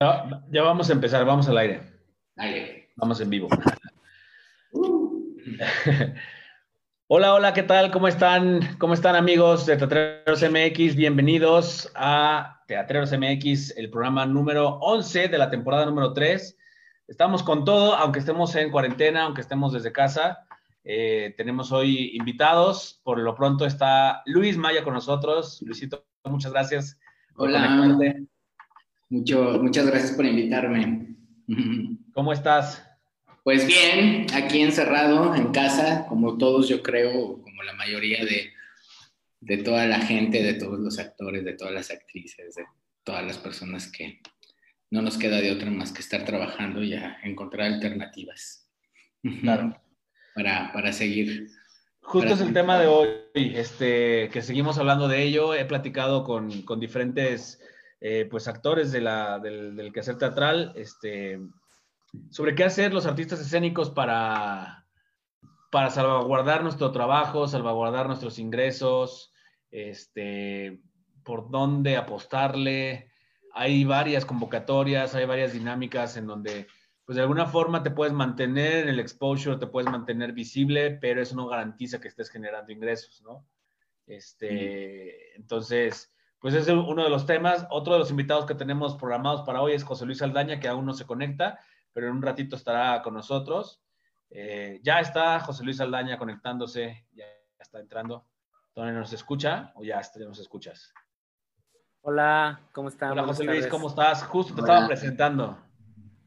[0.00, 1.80] Ya, vamos a empezar, vamos al aire.
[2.36, 2.88] Aire.
[2.94, 3.48] Vamos en vivo.
[7.08, 7.90] hola, hola, ¿qué tal?
[7.90, 8.76] ¿Cómo están?
[8.78, 10.94] ¿Cómo están amigos de Teatreros MX?
[10.94, 16.56] Bienvenidos a Teatreros MX, el programa número 11 de la temporada número 3.
[17.08, 20.46] Estamos con todo, aunque estemos en cuarentena, aunque estemos desde casa.
[20.84, 23.00] Eh, tenemos hoy invitados.
[23.02, 25.60] Por lo pronto está Luis Maya con nosotros.
[25.62, 27.00] Luisito, muchas gracias.
[27.34, 27.88] Hola.
[29.10, 31.16] Mucho, muchas gracias por invitarme.
[32.12, 32.84] ¿Cómo estás?
[33.42, 38.52] Pues bien, aquí encerrado en casa, como todos yo creo, como la mayoría de,
[39.40, 42.64] de toda la gente, de todos los actores, de todas las actrices, de
[43.04, 44.20] todas las personas que
[44.90, 48.64] no nos queda de otra más que estar trabajando y a encontrar alternativas.
[49.42, 49.76] Claro.
[50.34, 51.48] Para, para seguir.
[52.00, 55.54] Justo es el tema de hoy, este, que seguimos hablando de ello.
[55.54, 57.60] He platicado con, con diferentes
[58.00, 61.40] eh, pues actores de la, del, del, quehacer teatral, este,
[62.30, 64.86] sobre qué hacer los artistas escénicos para,
[65.70, 69.32] para salvaguardar nuestro trabajo, salvaguardar nuestros ingresos,
[69.70, 70.80] este,
[71.24, 73.10] por dónde apostarle.
[73.52, 76.68] Hay varias convocatorias, hay varias dinámicas en donde,
[77.04, 81.20] pues de alguna forma te puedes mantener en el exposure, te puedes mantener visible, pero
[81.20, 83.46] eso no garantiza que estés generando ingresos, ¿no?
[84.06, 87.66] Este, entonces, pues ese es uno de los temas.
[87.70, 90.86] Otro de los invitados que tenemos programados para hoy es José Luis Aldaña, que aún
[90.86, 91.58] no se conecta,
[91.92, 93.82] pero en un ratito estará con nosotros.
[94.30, 97.24] Eh, ya está José Luis Aldaña conectándose, ya
[97.58, 98.26] está entrando.
[98.74, 100.92] ¿Dónde nos escucha o ya nos escuchas?
[102.02, 103.12] Hola, ¿cómo están?
[103.12, 104.22] Hola José Luis, ¿cómo estás?
[104.22, 105.58] Justo te estaba presentando.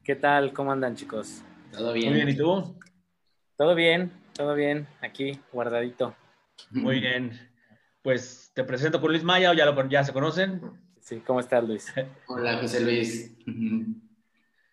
[0.04, 0.52] ¿Qué tal?
[0.52, 1.42] ¿Cómo andan chicos?
[1.72, 2.10] Todo bien.
[2.10, 2.78] Muy bien, ¿y tú?
[3.56, 6.14] Todo bien, todo bien, aquí guardadito.
[6.70, 7.51] Muy bien.
[8.02, 10.60] Pues te presento con Luis Maya, ya, lo, ya se conocen.
[11.00, 11.92] Sí, ¿cómo estás, Luis?
[12.26, 13.36] Hola, José Luis.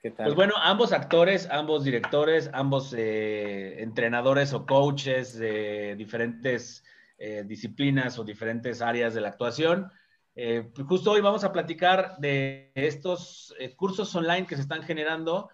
[0.02, 0.26] ¿Qué tal?
[0.26, 6.84] Pues bueno, ambos actores, ambos directores, ambos eh, entrenadores o coaches de diferentes
[7.20, 9.92] eh, disciplinas o diferentes áreas de la actuación.
[10.36, 15.50] Eh, justo hoy vamos a platicar de estos cursos online que se están generando,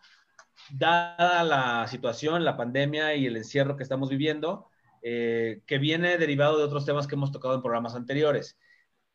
[0.71, 4.69] dada la situación, la pandemia y el encierro que estamos viviendo.
[5.07, 8.57] Eh, que viene derivado de otros temas que hemos tocado en programas anteriores,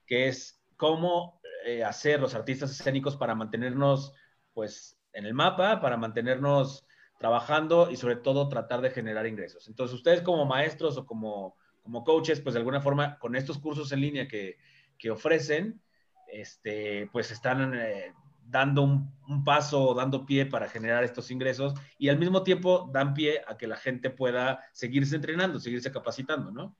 [0.06, 4.14] que es cómo eh, hacer los artistas escénicos para mantenernos
[4.52, 6.86] pues en el mapa, para mantenernos
[7.18, 9.66] trabajando y sobre todo tratar de generar ingresos.
[9.66, 13.90] Entonces ustedes como maestros o como, como coaches, pues de alguna forma con estos cursos
[13.90, 14.58] en línea que,
[14.96, 15.82] que ofrecen,
[16.28, 18.14] este, pues están eh,
[18.50, 23.42] dando un, paso, dando pie para generar estos ingresos y al mismo tiempo dan pie
[23.46, 26.76] a que la gente pueda seguirse entrenando, seguirse capacitando, ¿no?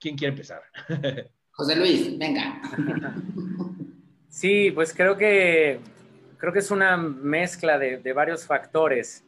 [0.00, 0.62] ¿Quién quiere empezar?
[1.52, 2.60] José Luis, venga.
[4.28, 5.80] Sí, pues creo que
[6.38, 9.24] creo que es una mezcla de, varios factores.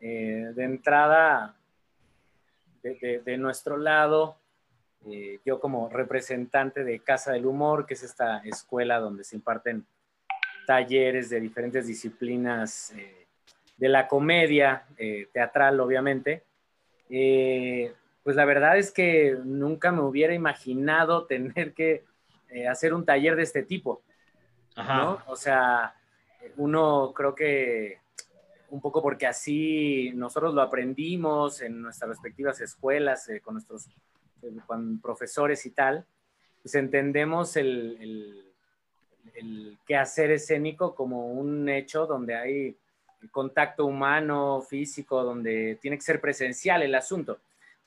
[0.00, 1.56] Eh, de entrada,
[2.82, 4.38] de, nuestro lado,
[5.06, 9.84] eh, yo como representante de Casa del Humor, que es esta escuela donde se imparten
[10.66, 13.26] talleres de diferentes disciplinas eh,
[13.76, 16.44] de la comedia eh, teatral, obviamente.
[17.08, 22.04] Eh, pues la verdad es que nunca me hubiera imaginado tener que
[22.68, 24.02] hacer un taller de este tipo.
[24.76, 25.20] ¿no?
[25.26, 25.94] O sea,
[26.56, 27.98] uno creo que
[28.68, 33.88] un poco porque así nosotros lo aprendimos en nuestras respectivas escuelas, con nuestros
[35.02, 36.06] profesores y tal,
[36.62, 38.45] pues entendemos el el
[39.86, 42.76] quehacer escénico como un hecho donde hay
[43.30, 47.38] contacto humano, físico, donde tiene que ser presencial el asunto.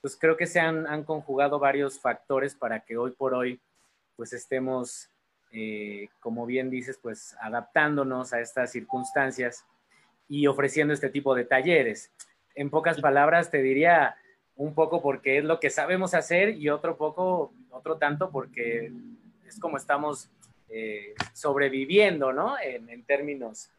[0.01, 3.59] Pues creo que se han, conjugado varios factores para que hoy por hoy
[4.15, 5.09] pues estemos,
[5.51, 9.65] eh, como bien dices, pues adaptándonos a estas circunstancias
[10.27, 12.11] y ofreciendo este tipo de talleres.
[12.55, 14.15] En pocas palabras te diría
[14.55, 18.91] un poco porque es lo que sabemos hacer y otro poco, otro tanto porque
[19.47, 20.29] es como estamos
[20.69, 22.55] eh, sobreviviendo, ¿no?
[22.59, 23.69] En, términos,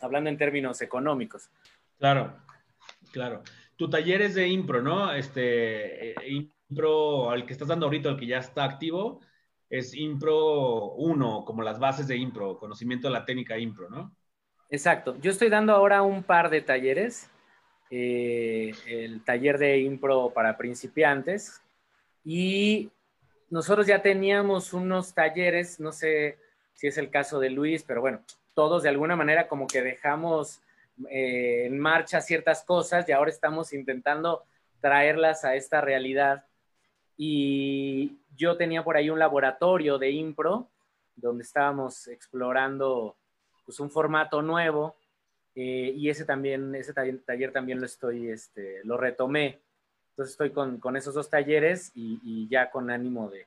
[0.00, 1.50] hablando en términos económicos.
[1.98, 2.36] Claro,
[3.12, 3.42] claro.
[3.76, 5.12] Tu taller es de impro, ¿no?
[5.12, 6.14] Este, eh,
[6.68, 9.20] impro, al que estás dando ahorita, el que ya está activo,
[9.68, 14.14] es impro 1, como las bases de impro, conocimiento de la técnica impro, ¿no?
[14.70, 15.16] Exacto.
[15.20, 17.30] Yo estoy dando ahora un par de talleres.
[17.90, 21.60] Eh, el taller de impro para principiantes
[22.24, 22.88] y
[23.50, 26.38] nosotros ya teníamos unos talleres, no sé
[26.72, 28.22] si es el caso de Luis, pero bueno,
[28.54, 30.60] todos de alguna manera como que dejamos
[31.10, 34.44] eh, en marcha ciertas cosas y ahora estamos intentando
[34.80, 36.46] traerlas a esta realidad.
[37.16, 40.70] Y yo tenía por ahí un laboratorio de impro
[41.16, 43.16] donde estábamos explorando
[43.66, 44.96] pues, un formato nuevo
[45.54, 49.60] eh, y ese también, ese taller, también lo estoy, este, lo retomé.
[50.20, 53.46] Entonces estoy con, con esos dos talleres y, y, ya con ánimo de,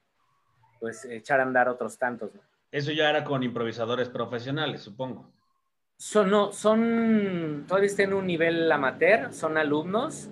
[0.80, 2.32] pues, echar a andar otros tantos.
[2.72, 5.32] Eso ya era con improvisadores profesionales, supongo.
[5.98, 10.30] Son, no, son, todavía están en un nivel amateur, son alumnos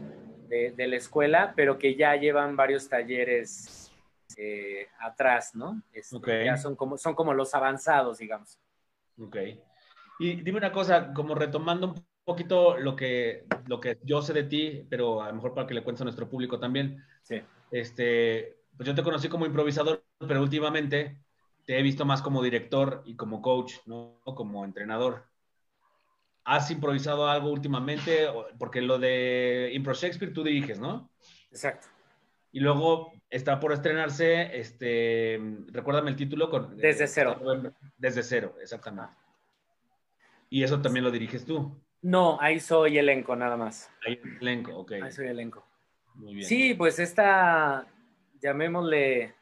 [0.49, 3.91] de, de la escuela, pero que ya llevan varios talleres
[4.35, 5.83] eh, atrás, ¿no?
[5.93, 8.57] Este, ya son como, son como los avanzados, digamos.
[9.21, 9.37] Ok.
[10.17, 14.43] Y dime una cosa, como retomando un poquito lo que, lo que yo sé de
[14.43, 17.03] ti, pero a lo mejor para que le cuentes a nuestro público también.
[17.23, 17.41] Sí.
[17.71, 21.17] Este, pues yo te conocí como improvisador, pero últimamente
[21.65, 24.21] te he visto más como director y como coach, ¿no?
[24.23, 25.25] Como entrenador.
[26.43, 28.27] ¿Has improvisado algo últimamente?
[28.57, 31.11] Porque lo de Impro Shakespeare tú diriges, ¿no?
[31.51, 31.87] Exacto.
[32.51, 36.49] Y luego está por estrenarse, este, recuérdame el título.
[36.49, 37.39] Con, desde cero.
[37.97, 39.13] Desde cero, exactamente.
[40.49, 41.80] ¿Y eso también lo diriges tú?
[42.01, 43.91] No, ahí soy elenco nada más.
[44.05, 44.93] Ahí elenco, ok.
[45.03, 45.65] Ahí soy elenco.
[46.15, 46.47] Muy bien.
[46.47, 47.85] Sí, pues esta,
[48.41, 49.35] llamémosle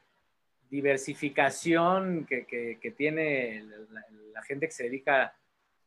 [0.70, 3.64] diversificación que, que, tiene
[4.34, 5.34] la, gente que se dedica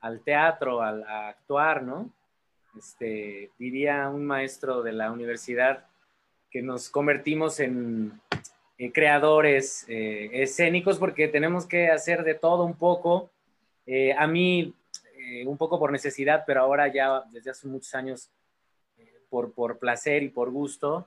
[0.00, 2.10] al teatro, a, actuar, ¿no?
[2.76, 5.86] Este, diría un maestro de la universidad
[6.50, 8.20] que nos convertimos en
[8.90, 13.30] creadores eh, escénicos porque tenemos que hacer de todo un poco.
[13.86, 14.74] Eh, a mí,
[15.40, 18.30] eh, un poco por necesidad, pero ahora ya desde hace muchos años,
[19.28, 21.06] por, por placer y por gusto,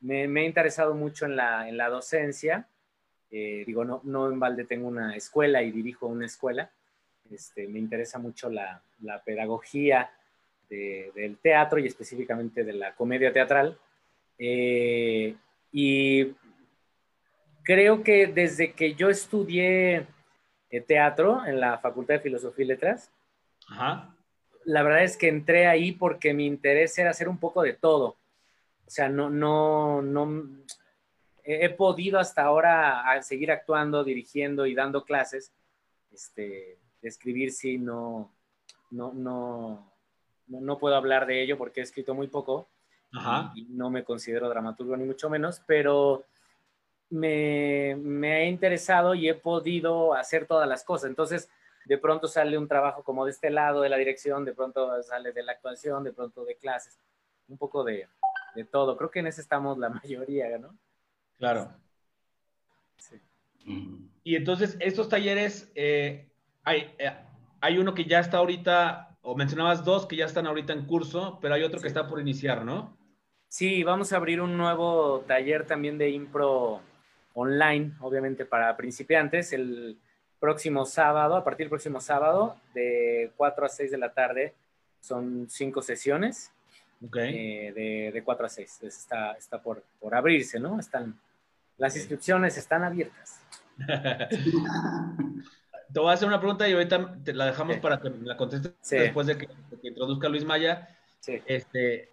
[0.00, 2.66] me, he interesado mucho en la, en la docencia.
[3.30, 6.70] digo, no, no en balde tengo una escuela y dirijo una escuela.
[7.30, 10.10] Este, me interesa mucho la, la pedagogía
[10.70, 13.78] del teatro y específicamente de la comedia teatral.
[14.38, 15.34] Eh,
[15.72, 16.32] y
[17.62, 20.06] creo que desde que yo estudié
[20.70, 23.10] eh, teatro en la Facultad de Filosofía y Letras,
[24.64, 28.16] la verdad es que entré ahí porque mi interés era hacer un poco de todo.
[28.86, 30.46] O sea, no, no, no,
[31.44, 35.52] he, podido hasta ahora seguir actuando, dirigiendo y dando clases.
[36.12, 38.32] Este, escribir sí, no,
[38.90, 39.92] no, no,
[40.48, 42.68] no puedo hablar de ello porque he escrito muy poco
[43.54, 46.24] y no me considero dramaturgo ni mucho menos, pero
[47.10, 51.10] me, me ha interesado y he podido hacer todas las cosas.
[51.10, 51.48] Entonces,
[51.84, 55.32] de pronto sale un trabajo como de este lado de la dirección, de pronto sale
[55.32, 56.98] de la actuación, de pronto de clases,
[57.48, 58.08] un poco de,
[58.54, 58.96] de todo.
[58.96, 60.76] Creo que en ese estamos la mayoría, ¿no?
[61.38, 61.72] Claro.
[62.96, 63.20] Sí.
[64.22, 66.30] Y entonces, estos talleres, eh,
[66.64, 67.12] hay, eh,
[67.60, 71.38] hay uno que ya está ahorita, o mencionabas dos que ya están ahorita en curso,
[71.40, 72.96] pero hay otro que está por iniciar, ¿no?
[73.48, 76.80] Sí, vamos a abrir un nuevo taller también de impro
[77.34, 79.98] online, obviamente para principiantes, el
[80.40, 84.54] próximo sábado, a partir del próximo sábado, de 4 a 6 de la tarde,
[85.00, 86.52] son cinco sesiones.
[87.14, 88.82] Eh, de, de, 4 a 6.
[88.82, 90.78] Está, está por, por abrirse, ¿no?
[90.78, 91.18] Están,
[91.78, 93.40] las inscripciones están abiertas.
[95.92, 98.74] te voy a hacer una pregunta y ahorita te la dejamos para que la contestes
[98.90, 100.88] después de que, de que, introduzca Luis Maya.
[101.20, 101.40] Sí.
[101.46, 102.10] Este,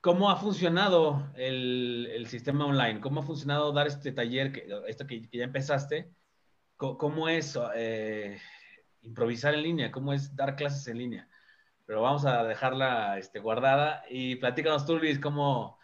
[0.00, 3.00] ¿Cómo ha funcionado el, el, sistema online?
[3.00, 6.08] ¿Cómo ha funcionado dar este taller, que, esto que, ya empezaste?
[6.82, 8.38] ¿Cómo, es eh,
[9.02, 9.92] improvisar en línea?
[9.92, 11.28] ¿Cómo es dar clases en línea?
[11.86, 15.78] Pero vamos a dejarla este, guardada y platícanos tú, Luis, cómo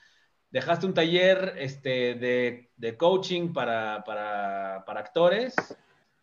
[0.50, 2.14] dejaste un taller este,
[2.76, 3.96] de, coaching para
[4.86, 5.54] actores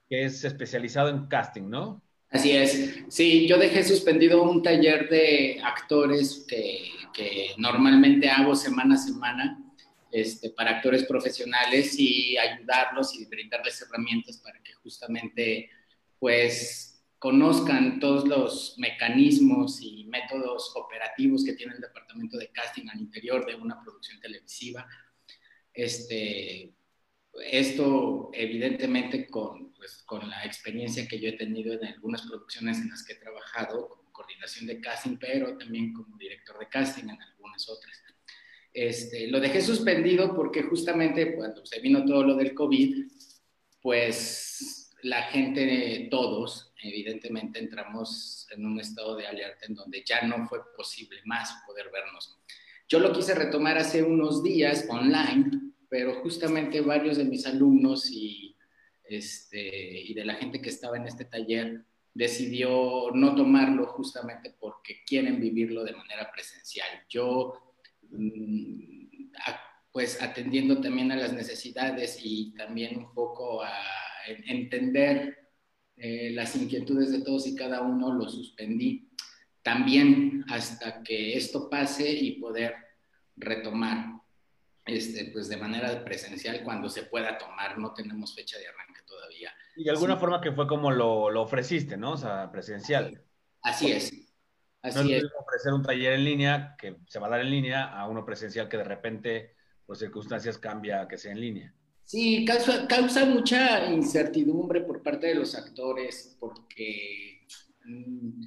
[0.09, 2.01] que es especializado en casting, ¿no?
[2.29, 3.05] Así es.
[3.07, 9.64] Sí, yo dejé suspendido un taller de actores que, que normalmente hago semana a semana
[10.15, 15.69] este, para actores profesionales y ayudarlos y brindarles herramientas para que justamente
[16.17, 23.01] pues conozcan todos los mecanismos y métodos operativos que tiene el departamento de casting al
[23.01, 24.87] interior de una producción televisiva.
[25.73, 26.73] Este,
[27.51, 32.89] esto evidentemente con, pues, con la experiencia que yo he tenido en algunas producciones en
[32.89, 37.21] las que he trabajado como coordinación de casting, pero también como director de casting en
[37.21, 38.04] algunas otras.
[38.75, 43.05] Este, lo dejé suspendido porque justamente cuando se vino todo lo del COVID,
[43.81, 50.45] pues la gente, todos, evidentemente entramos en un estado de alerta en donde ya no
[50.49, 52.37] fue posible más poder vernos.
[52.89, 58.57] Yo lo quise retomar hace unos días online, pero justamente varios de mis alumnos y,
[59.05, 65.03] este, y de la gente que estaba en este taller decidió no tomarlo justamente porque
[65.05, 66.87] quieren vivirlo de manera presencial.
[67.07, 67.64] Yo,
[69.91, 73.71] pues atendiendo también a las necesidades y también un poco a
[74.27, 75.37] entender
[75.95, 79.09] eh, las inquietudes de todos y cada uno lo suspendí
[79.65, 82.75] también hasta que esto pase y poder
[83.35, 84.15] retomar
[84.85, 87.77] este, pues de manera presencial cuando se pueda tomar.
[87.79, 89.51] No tenemos fecha de arranque todavía.
[89.75, 92.11] Y de alguna forma que fue como lo, lo, ofreciste, ¿no?
[92.11, 93.23] O sea, presencial.
[93.63, 94.11] Así es.
[94.85, 95.23] Así no es.
[95.39, 98.69] ofrecer un taller en línea que se va a dar en línea a uno presencial
[98.69, 101.73] que de repente, por circunstancias, cambia que sea en línea.
[102.03, 107.47] Sí, causa, causa mucha incertidumbre por parte de los actores porque
[107.83, 108.43] mm,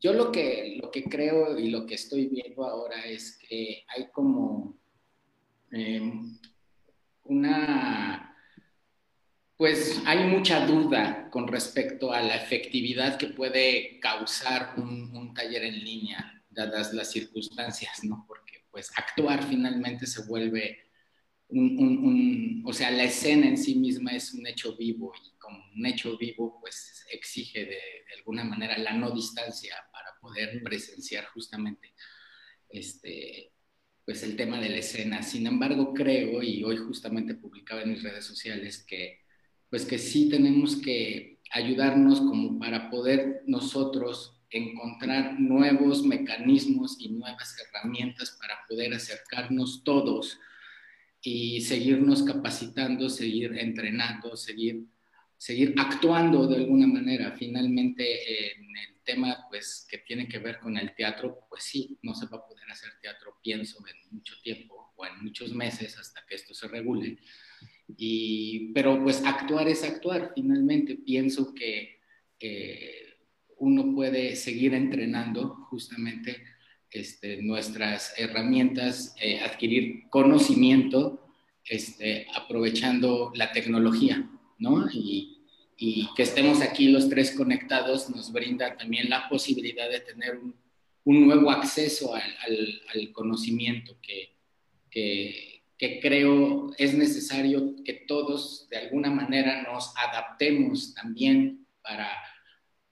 [0.00, 4.10] yo lo que, lo que creo y lo que estoy viendo ahora es que hay
[4.10, 4.76] como
[5.70, 6.36] em,
[7.24, 8.29] una,
[9.60, 15.64] pues hay mucha duda con respecto a la efectividad que puede causar un, un taller
[15.64, 18.24] en línea, dadas las circunstancias, ¿no?
[18.26, 20.78] Porque pues actuar finalmente se vuelve
[21.48, 25.84] un, o sea, la escena en sí misma es un hecho vivo y como un
[25.84, 27.78] hecho vivo, pues exige de,
[28.16, 31.92] alguna manera la no distancia para poder presenciar justamente
[32.70, 33.52] este,
[34.06, 35.22] pues el tema de la escena.
[35.22, 39.20] Sin embargo, creo, y hoy justamente publicaba en mis redes sociales, que
[39.70, 47.56] pues que sí tenemos que ayudarnos como para poder nosotros encontrar nuevos mecanismos y nuevas
[47.58, 50.38] herramientas para poder acercarnos todos
[51.22, 54.86] y seguirnos capacitando, seguir entrenando, seguir,
[55.36, 57.32] seguir actuando de alguna manera.
[57.38, 62.14] Finalmente, en el tema pues, que tiene que ver con el teatro, pues sí, no
[62.14, 66.24] se va a poder hacer teatro, pienso, en mucho tiempo o en muchos meses hasta
[66.26, 67.18] que esto se regule.
[68.74, 72.00] Pero pues actuar es actuar, finalmente pienso que
[73.58, 76.42] uno puede seguir entrenando justamente
[76.90, 81.24] este, nuestras herramientas, eh, adquirir conocimiento,
[81.64, 84.28] este, aprovechando la tecnología,
[84.58, 84.88] ¿no?
[84.92, 85.36] Y,
[86.14, 91.50] que estemos aquí los tres conectados nos brinda también la posibilidad de tener un, nuevo
[91.50, 95.49] acceso al, conocimiento que,
[95.80, 102.10] que, creo es necesario que todos de alguna manera nos adaptemos también para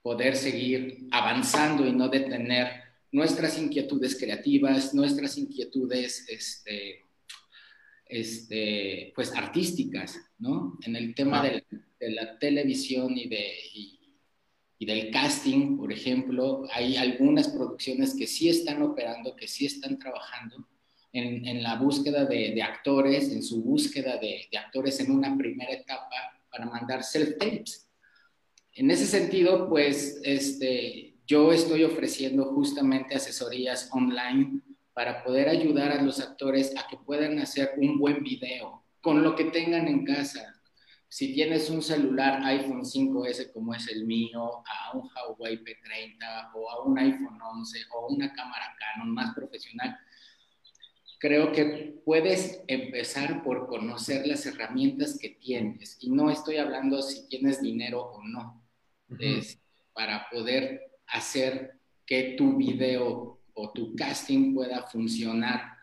[0.00, 2.68] poder seguir avanzando y no detener
[3.12, 7.04] nuestras inquietudes creativas, nuestras inquietudes, este,
[8.06, 10.78] este, pues artísticas, ¿no?
[10.86, 11.64] En el tema de,
[12.00, 13.52] la televisión y, de,
[14.78, 19.98] y, del casting, por ejemplo, hay algunas producciones que sí están operando, que sí están
[19.98, 20.66] trabajando
[21.12, 25.36] en, en la búsqueda de, de, actores, en su búsqueda de, de actores en una
[25.36, 26.16] primera etapa
[26.50, 27.88] para mandar self-tapes.
[28.72, 34.60] En ese sentido, pues, este, yo estoy ofreciendo justamente asesorías online
[34.92, 39.36] para poder ayudar a los actores a que puedan hacer un buen video con lo
[39.36, 40.54] que tengan en casa.
[41.08, 46.70] Si tienes un celular iPhone 5S como es el mío, a un Huawei P30 o
[46.70, 49.96] a un iPhone 11 o una cámara Canon más profesional,
[51.18, 55.98] creo que puedes empezar por conocer las herramientas que tienes.
[56.00, 58.64] Y no estoy hablando si tienes dinero o no.
[59.18, 59.58] Es
[59.92, 65.76] para poder hacer que tu video o tu casting pueda funcionar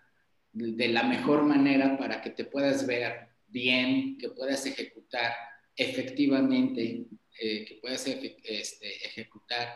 [0.54, 5.34] de la mejor manera para que te puedas ver bien, que puedas ejecutar
[5.75, 7.06] efectivamente,
[7.39, 9.68] eh, que puedas este, ejecutar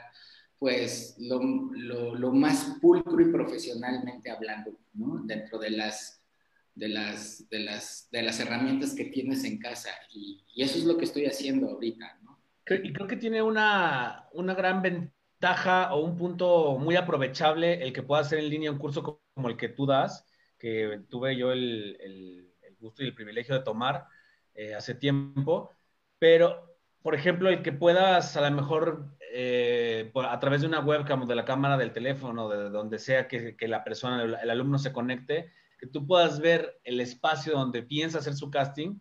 [0.59, 1.41] pues lo,
[1.73, 5.23] lo, más pulcro y profesionalmente hablando, ¿no?
[5.23, 6.21] Dentro de las,
[6.75, 9.89] de las, de las, de las herramientas que tienes en casa.
[10.13, 12.37] Y, eso es lo que estoy haciendo ahorita, ¿no?
[12.83, 18.03] Y creo que tiene una, una gran ventaja o un punto muy aprovechable el que
[18.03, 20.25] pueda hacer en línea un curso como el que tú das,
[20.57, 22.45] que tuve yo el, el,
[22.79, 24.05] gusto y el privilegio de tomar
[24.53, 25.71] eh, hace tiempo,
[26.17, 31.23] pero, por ejemplo, el que puedas a lo mejor eh, a través de una webcam
[31.23, 34.77] o de la cámara del teléfono, de donde sea que, la persona, el, el alumno
[34.79, 38.99] se conecte, que tú puedas ver el espacio donde piensa hacer su casting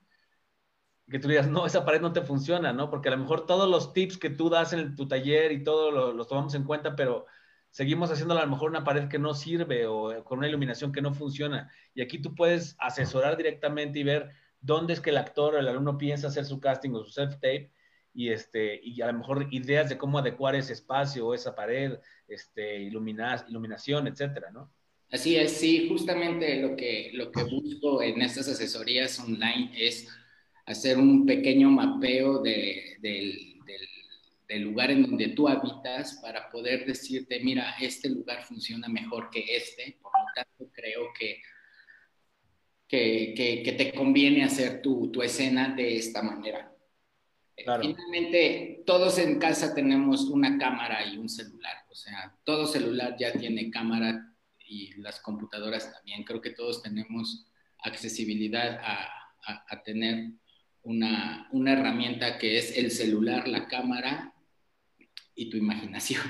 [1.11, 2.91] que tú digas, no, esa pared no te funciona, ¿no?
[2.91, 6.13] Porque a lo mejor todos los tips que tú das en tu taller y todo
[6.13, 7.27] los tomamos en cuenta, pero
[7.71, 11.01] seguimos haciendo a lo mejor una pared que no sirve o con una iluminación que
[11.01, 11.71] no funciona.
[11.95, 14.31] Y aquí tú puedes asesorar directamente y ver
[14.61, 17.71] dónde es que el actor o el alumno piensa hacer su casting o su self-tape
[18.15, 21.99] y, este, y a lo mejor ideas de cómo adecuar ese espacio o esa pared,
[22.27, 24.73] este, iluminar, iluminación, etcétera, ¿no?
[25.11, 30.07] Así es, sí, justamente lo que, lo que busco en estas asesorías online es
[30.67, 33.55] hacer un pequeño mapeo de, del,
[34.63, 39.99] lugar en donde tú habitas para poder decirte, mira, este lugar funciona mejor que este,
[40.01, 41.43] por lo tanto creo que,
[42.89, 46.68] que, te conviene hacer tu, tu, escena de esta manera.
[47.65, 51.77] Finalmente, todos en casa tenemos una cámara y un celular.
[51.91, 56.25] O sea, todo celular ya tiene cámara y las computadoras también.
[56.25, 57.47] Creo que todos tenemos
[57.83, 59.15] accesibilidad a,
[59.85, 60.33] tener
[60.83, 64.35] una, una, herramienta que es el celular, la cámara
[65.35, 66.23] y tu imaginación.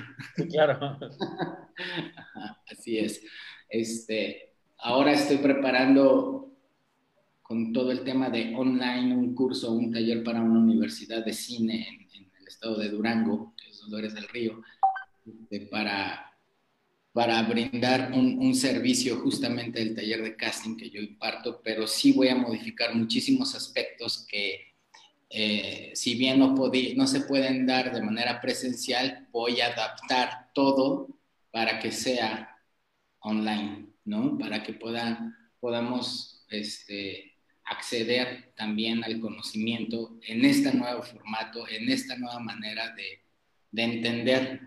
[0.51, 0.99] Claro.
[2.71, 3.25] Así es.
[3.69, 6.58] Este, ahora estoy preparando
[7.49, 12.07] con todo el tema de online un curso, un taller para una universidad de cine
[12.13, 14.63] en, el estado de Durango, que es Dolores del Río,
[15.27, 16.37] este, para,
[17.11, 22.29] para brindar un, servicio justamente del taller de casting que yo imparto, pero sí voy
[22.29, 24.75] a modificar muchísimos aspectos que
[25.31, 31.09] eh, si bien no, no se pueden dar de manera presencial, voy a adaptar todo
[31.51, 32.59] para que sea
[33.21, 34.37] online, ¿no?
[34.37, 37.28] Para que puedan, podamos este,
[37.71, 43.25] acceder también al conocimiento en este nuevo formato, en esta nueva manera de,
[43.77, 44.61] entender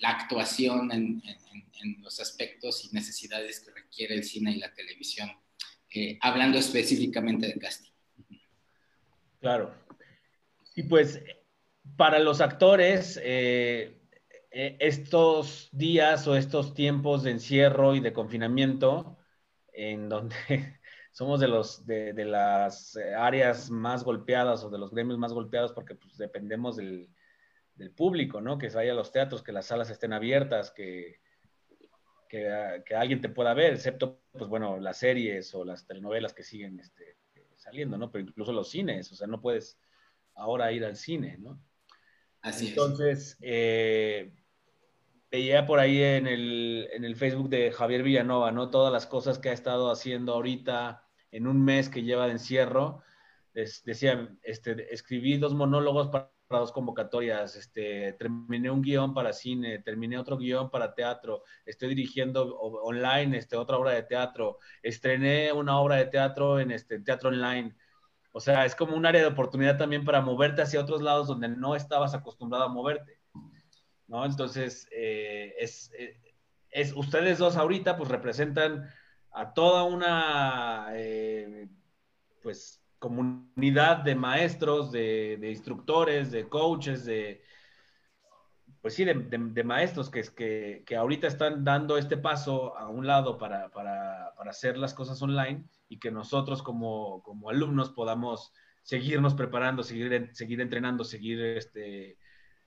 [0.00, 1.22] la actuación en,
[2.02, 5.30] los aspectos y necesidades que requiere el cine y la televisión,
[5.94, 7.90] eh, hablando específicamente de casting.
[9.40, 9.74] Claro.
[10.76, 11.22] Y pues
[11.96, 13.98] para los actores, eh,
[14.50, 19.16] eh, estos días o estos tiempos de encierro y de confinamiento,
[19.72, 20.79] en donde
[21.20, 25.70] somos de, los, de, las eh, áreas más golpeadas o de los gremios más golpeados
[25.70, 27.10] porque pues, dependemos del,
[27.94, 28.56] público, ¿no?
[28.56, 31.20] Que vaya a los teatros, que las salas estén abiertas, que,
[32.26, 32.48] que,
[32.96, 37.18] alguien te pueda ver, excepto, pues bueno, las series o las telenovelas que siguen este,
[37.54, 38.10] saliendo, ¿no?
[38.10, 39.78] Pero incluso los cines, o sea, no puedes
[40.34, 41.62] ahora ir al cine, ¿no?
[42.40, 44.32] Así Entonces, eh,
[45.30, 48.70] veía por ahí en el, en el Facebook de Javier Villanova, ¿no?
[48.70, 53.02] Todas las cosas que ha estado haciendo ahorita en un mes que lleva de encierro.
[53.54, 60.18] decía, este, escribí dos monólogos para, dos convocatorias, este, terminé un guion para cine, terminé
[60.18, 65.96] otro guion para teatro, estoy dirigiendo online este, otra obra de teatro, estrené una obra
[65.96, 67.76] de teatro en este, teatro online.
[68.32, 71.48] O sea, es como un área de oportunidad también para moverte hacia otros lados donde
[71.48, 73.20] no estabas acostumbrado a moverte.
[74.12, 76.20] Entonces, eh, eh,
[76.70, 78.88] es, ustedes dos ahorita pues representan
[79.32, 81.68] a toda una, eh,
[82.42, 87.42] pues, comunidad de maestros, de, instructores, de coaches, de,
[88.82, 93.38] pues sí, de, maestros que, que, que, ahorita están dando este paso a un lado
[93.38, 93.70] para,
[94.46, 100.60] hacer las cosas online y que nosotros como, como alumnos podamos seguirnos preparando, seguir, seguir
[100.60, 102.18] entrenando, seguir este,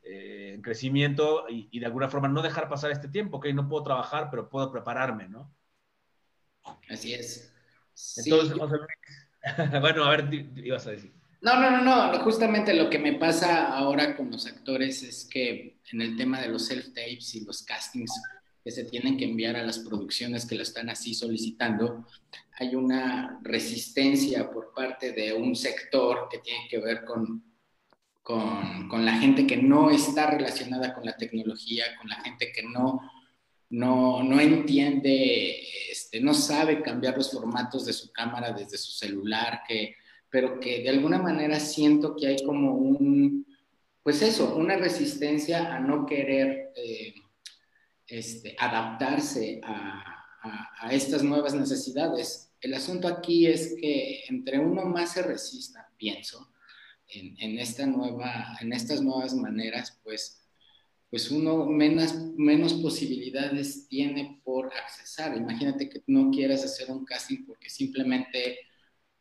[0.03, 3.83] eh, en crecimiento y, de alguna forma no dejar pasar este tiempo, que no puedo
[3.83, 5.53] trabajar, pero puedo prepararme, ¿no?
[6.89, 7.51] Así es.
[8.17, 8.57] Entonces,
[9.81, 11.11] bueno, a ver, ibas a decir.
[11.41, 15.77] No, no, no, no, justamente lo que me pasa ahora con los actores es que
[15.91, 18.13] en el tema de los self-tapes y los castings
[18.63, 22.07] que se tienen que enviar a las producciones que lo están así solicitando,
[22.59, 27.43] hay una resistencia por parte de un sector que tiene que ver con
[28.21, 32.63] con, con, la gente que no está relacionada con la tecnología, con la gente que
[32.63, 33.01] no,
[33.73, 39.61] no, no entiende, este, no sabe cambiar los formatos de su cámara desde su celular,
[39.67, 39.95] que,
[40.29, 43.47] pero que de alguna manera siento que hay como un,
[44.03, 47.15] pues eso, una resistencia a no querer eh,
[48.05, 50.09] este, adaptarse a,
[50.91, 52.51] estas nuevas necesidades.
[52.61, 56.51] El asunto aquí es que entre uno más se resista, pienso,
[57.07, 57.87] en estas
[59.01, 60.42] nuevas maneras, pues,
[61.13, 65.37] pues uno menos, menos posibilidades tiene por accesar.
[65.37, 68.57] Imagínate que no quieras hacer un casting porque simplemente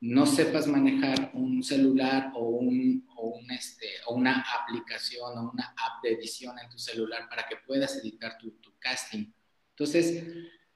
[0.00, 5.64] no sepas manejar un celular o, un, o, un este, o una aplicación o una
[5.64, 9.30] app de edición en tu celular para que puedas editar tu, tu casting.
[9.72, 10.24] Entonces,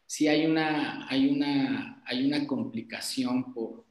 [0.05, 3.87] sí hay una, hay una, hay una complicación por,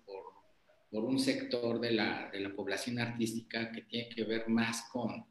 [0.91, 5.25] por un sector de la, de la, población artística que tiene que ver más con,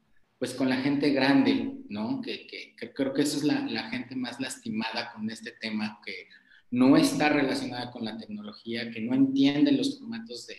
[0.45, 2.21] pues con la gente grande, ¿no?
[2.21, 6.27] Que, que, creo que eso es la, la, gente más lastimada con este tema, que
[6.69, 10.55] no está relacionada con la tecnología, que no entiende los formatos de,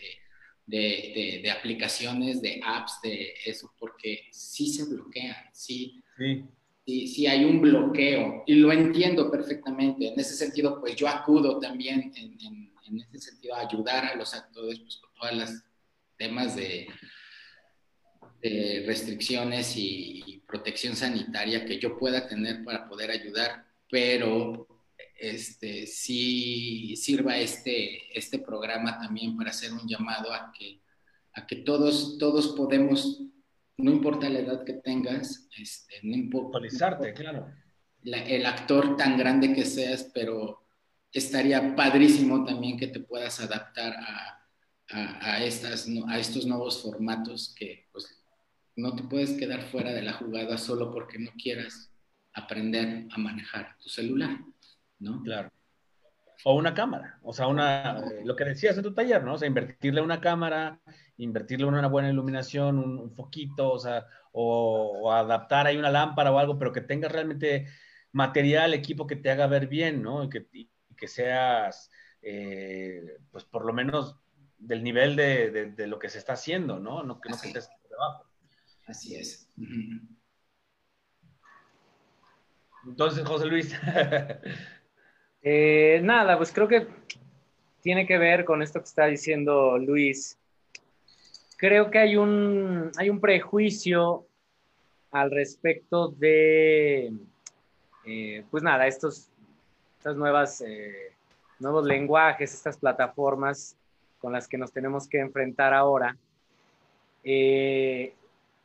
[0.65, 6.03] de, de, aplicaciones, de apps, de eso, porque sí se bloquean, sí.
[6.17, 6.43] Sí.
[6.85, 10.07] Sí, sí, hay un bloqueo y lo entiendo perfectamente.
[10.07, 14.33] En ese sentido, pues yo acudo también en, en en ese sentido, ayudar a los
[14.33, 15.63] actores pues, con todas las
[16.17, 16.87] temas de,
[18.41, 24.65] restricciones y, protección sanitaria que yo pueda tener para poder ayudar, pero
[25.19, 30.79] este, sí sirva este, este programa también para hacer un llamado a que,
[31.33, 33.23] a que todos, todos podemos,
[33.75, 36.59] no importa la edad que tengas, este, no importa,
[37.13, 37.51] claro.
[38.05, 40.65] el actor tan grande que seas, pero
[41.11, 44.37] estaría padrísimo también que te puedas adaptar a,
[44.89, 48.17] a, estas, a estos nuevos formatos que pues,
[48.77, 51.91] no te puedes quedar fuera de la jugada solo porque no quieras
[52.33, 54.39] aprender a manejar tu celular,
[54.99, 55.21] ¿no?
[55.23, 55.51] Claro.
[56.43, 59.33] O una cámara, o sea, una, lo que decías en tu taller, ¿no?
[59.33, 60.79] O sea, invertirle una cámara,
[61.17, 66.59] invertirle una buena iluminación, un, foquito, o sea, o, adaptar ahí una lámpara o algo,
[66.59, 67.67] pero que tengas realmente
[68.11, 70.23] material, equipo que te haga ver bien, ¿no?
[70.23, 70.47] Y que,
[70.95, 71.89] que seas,
[72.21, 74.15] eh, pues por lo menos
[74.59, 77.01] del nivel de, de, lo que se está haciendo, ¿no?
[77.01, 78.26] No, que no estés debajo.
[78.87, 79.47] Así es.
[82.85, 83.75] Entonces, José Luis.
[85.49, 86.87] Eh, nada, pues creo que
[87.81, 90.37] tiene que ver con esto que está diciendo Luis.
[91.55, 94.27] Creo que hay un, hay un prejuicio
[95.11, 97.13] al respecto de,
[98.05, 99.29] eh, pues nada, estos,
[99.99, 101.13] estas nuevas, eh,
[101.59, 103.77] nuevos lenguajes, estas plataformas
[104.19, 106.17] con las que nos tenemos que enfrentar ahora.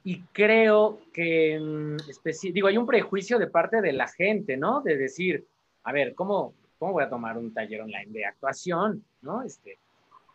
[0.05, 1.97] Y creo que, mm,
[2.53, 4.81] digo, hay un prejuicio de parte de la gente, ¿no?
[4.81, 5.47] De decir,
[5.85, 9.05] a ver, ¿cómo, ¿cómo voy a tomar un taller online de actuación?
[9.21, 9.43] ¿No?
[9.43, 9.79] Este,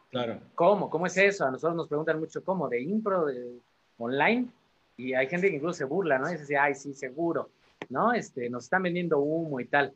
[0.09, 0.39] claro.
[0.55, 0.89] ¿Cómo?
[0.89, 1.45] ¿Cómo es eso?
[1.45, 3.59] A nosotros nos preguntan mucho cómo, de impro, de
[3.97, 4.47] online,
[4.95, 6.31] y hay gente que incluso se burla, ¿no?
[6.31, 7.49] Y dice, ay, sí, seguro,
[7.89, 8.13] ¿no?
[8.13, 9.93] Este, nos están vendiendo humo y tal.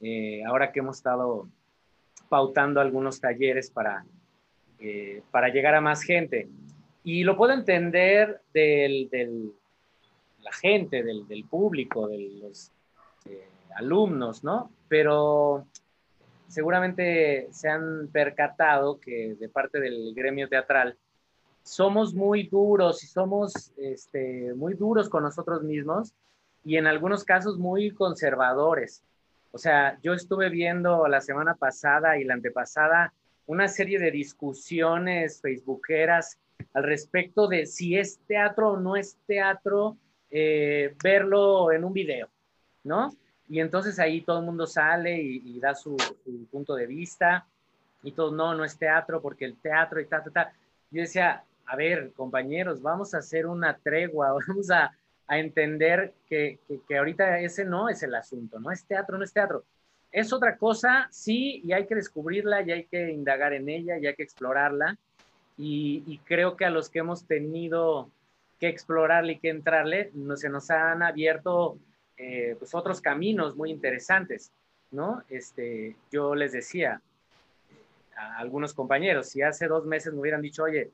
[0.00, 1.48] Eh, ahora que hemos estado
[2.28, 4.04] pautando algunos talleres para,
[4.78, 6.48] eh, para llegar a más gente.
[7.04, 9.52] Y lo puedo entender del, del
[10.42, 12.70] la gente, del, del, público, de los
[13.26, 14.70] eh, alumnos, ¿no?
[14.88, 15.66] Pero
[16.48, 20.96] seguramente se han percatado que de parte del gremio teatral
[21.62, 26.12] somos muy duros y somos este, muy duros con nosotros mismos
[26.64, 29.02] y en algunos casos muy conservadores.
[29.50, 33.12] O sea, yo estuve viendo la semana pasada y la antepasada
[33.46, 36.38] una serie de discusiones facebookeras
[36.72, 39.96] al respecto de si es teatro o no es teatro
[40.30, 42.28] eh, verlo en un video,
[42.82, 43.12] ¿no?
[43.48, 45.96] Y entonces ahí todo el mundo sale y, da su,
[46.50, 47.46] punto de vista
[48.02, 50.48] y todo, no, no es teatro porque el teatro y tal, tal, tal.
[50.90, 54.92] Yo decía, a ver, compañeros, vamos a hacer una tregua, vamos a,
[55.26, 59.24] a entender que, que, que, ahorita ese no es el asunto, no es teatro, no
[59.24, 59.64] es teatro.
[60.10, 64.06] Es otra cosa, sí, y hay que descubrirla, y hay que indagar en ella, y
[64.06, 64.96] hay que explorarla.
[65.56, 68.10] Y, y creo que a los que hemos tenido
[68.58, 71.78] que explorarle y que entrarle, no, se nos han abierto
[72.16, 74.52] eh, pues otros caminos muy interesantes,
[74.90, 75.22] ¿no?
[75.28, 77.00] Este, yo les decía
[78.16, 80.90] a algunos compañeros, si hace dos meses me hubieran dicho, oye,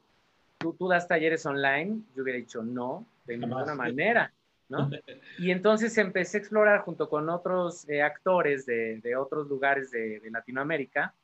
[0.59, 2.01] ¿tú, tú das talleres online?
[2.16, 4.33] Yo hubiera dicho, no, de ninguna manera,
[4.68, 4.90] ¿no?
[5.38, 10.20] Y entonces empecé a explorar junto con otros eh, actores de, de, otros lugares de,
[10.20, 11.14] de, Latinoamérica,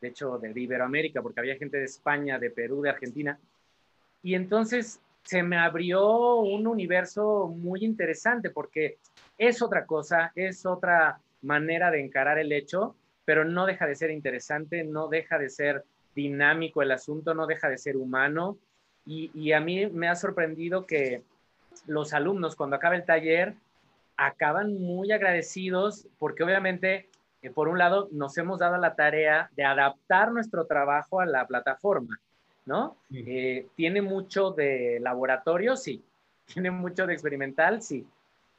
[0.00, 3.38] de hecho de Iberoamérica, porque había gente de España, de Perú, de Argentina,
[4.22, 8.98] y entonces se me abrió un universo muy interesante porque
[9.38, 14.10] es otra cosa, es otra manera de encarar el hecho, pero no deja de ser
[14.10, 18.56] interesante, no deja de ser dinámico el asunto, no deja de ser humano.
[19.04, 21.22] Y, a mí me ha sorprendido que
[21.86, 23.54] los alumnos cuando acaba el taller
[24.16, 27.08] acaban muy agradecidos porque obviamente,
[27.50, 32.18] por un lado, nos hemos dado la tarea de adaptar nuestro trabajo a la plataforma
[32.66, 32.96] ¿no?
[33.14, 36.02] Eh, tiene mucho de laboratorio, sí.
[36.52, 38.06] Tiene mucho de experimental, sí.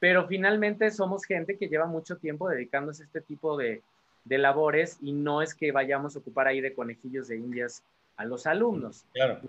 [0.00, 3.82] Pero finalmente somos gente que lleva mucho tiempo dedicándose a este tipo de,
[4.24, 7.82] labores y no es que vayamos a ocupar ahí de conejillos de indias
[8.18, 9.06] a los alumnos.
[9.14, 9.40] Claro.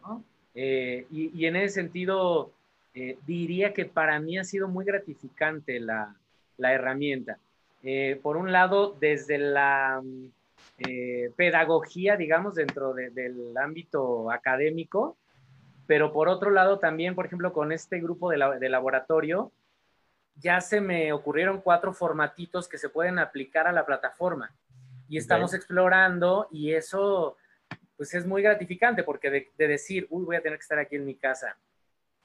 [0.55, 2.51] Eh, y, en ese sentido,
[2.93, 6.15] eh, diría que para mí ha sido muy gratificante la,
[6.55, 7.37] la herramienta.
[8.21, 10.01] Por un lado, desde la
[10.87, 15.17] eh, pedagogía, digamos, dentro del ámbito académico,
[15.87, 19.51] pero por otro lado también, por ejemplo, con este grupo de, laboratorio,
[20.35, 24.53] ya se me ocurrieron cuatro formatitos que se pueden aplicar a la plataforma.
[25.09, 27.35] Y estamos explorando y eso
[27.97, 30.95] pues es muy gratificante porque de, de, decir, uy, voy a tener que estar aquí
[30.95, 31.57] en mi casa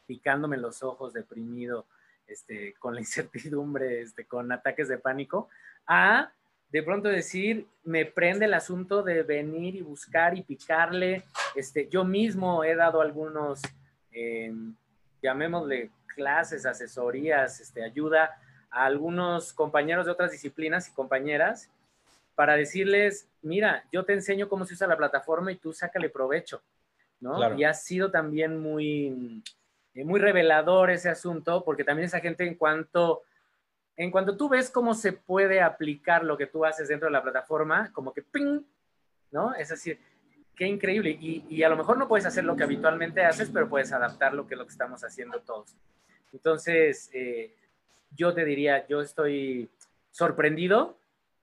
[0.07, 1.87] picándome los ojos, deprimido,
[2.27, 5.49] este, con la incertidumbre, este, con ataques de pánico,
[5.87, 6.33] a
[6.75, 11.23] de pronto decir, me prende el asunto de venir y buscar y picarle.
[11.55, 13.63] Este, yo mismo he dado algunos,
[14.11, 14.53] eh,
[15.23, 18.37] llamémosle clases, asesorías, este, ayuda
[18.73, 21.71] a algunos compañeros de otras disciplinas y compañeras
[22.35, 26.61] para decirles, mira, yo te enseño cómo se usa la plataforma y tú sácale provecho,
[27.21, 27.57] ¿no?
[27.57, 29.45] Y ha sido también muy,
[29.95, 33.23] eh, muy revelador ese asunto, porque también esa gente en cuanto,
[33.97, 37.23] en cuanto tú ves cómo se puede aplicar lo que tú haces dentro de la
[37.23, 38.63] plataforma, como que ¡ping!
[39.31, 39.55] ¿no?
[39.55, 39.99] Es decir,
[40.55, 41.11] qué increíble.
[41.11, 44.33] Y, y, a lo mejor no puedes hacer lo que habitualmente haces, pero puedes adaptar
[44.33, 45.75] lo que lo que estamos haciendo todos.
[46.33, 47.55] Entonces, eh,
[48.11, 49.71] yo te diría, yo estoy
[50.11, 50.99] sorprendido,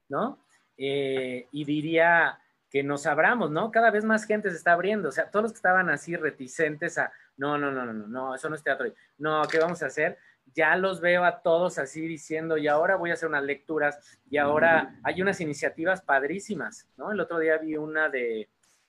[0.07, 0.39] ¿no?
[0.77, 3.71] Eh, y diría que nos abramos, ¿no?
[3.71, 6.97] Cada vez más gente se está abriendo, o sea, todos los que estaban así reticentes
[6.97, 7.11] a,
[7.41, 8.85] no, no, no, no, no, no, eso no es teatro,
[9.17, 10.19] no, ¿qué vamos a hacer?
[10.53, 14.37] Ya los veo a todos así diciendo, y ahora voy a hacer unas lecturas, y
[14.37, 17.11] ahora hay unas iniciativas padrísimas, ¿no?
[17.11, 18.47] El otro día vi una de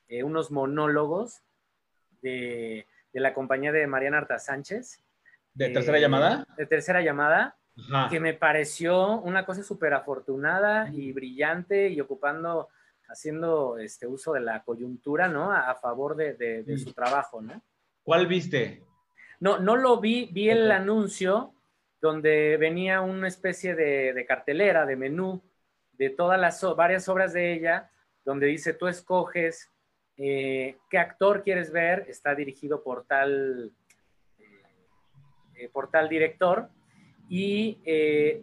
[0.08, 1.42] eh, unos monólogos
[2.20, 5.02] de, de, la compañía de Mariana Arta Sánchez.
[5.54, 6.46] ¿De tercera llamada?
[6.58, 7.56] De tercera llamada,
[8.10, 12.68] que me pareció una cosa súper afortunada y brillante y ocupando,
[13.08, 15.52] haciendo este uso de la coyuntura, ¿no?
[15.52, 17.62] A, favor de, su trabajo, ¿no?
[18.02, 18.82] ¿Cuál viste?
[19.40, 21.54] No, no lo vi, vi el anuncio
[22.00, 25.40] donde venía una especie de, cartelera, de menú,
[25.92, 27.90] de todas las varias obras de ella,
[28.24, 29.70] donde dice, tú escoges
[30.16, 33.72] eh, qué actor quieres ver, está dirigido por tal,
[35.54, 36.68] eh, por tal director,
[37.28, 38.42] y eh,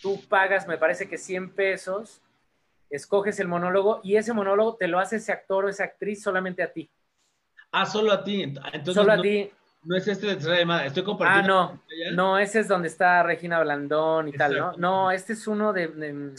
[0.00, 2.22] tú pagas, me parece que 100 pesos,
[2.90, 6.62] escoges el monólogo y ese monólogo te lo hace ese actor o esa actriz solamente
[6.62, 6.88] a ti.
[7.78, 8.42] Ah, solo a ti.
[8.42, 9.50] Entonces, solo a ti.
[9.82, 11.60] No es este de tercera llamada, estoy compartiendo.
[11.60, 11.78] Ah,
[12.10, 14.72] no, no, ese es donde está Regina Blandón y tal, ¿no?
[14.78, 16.34] No, este es uno de,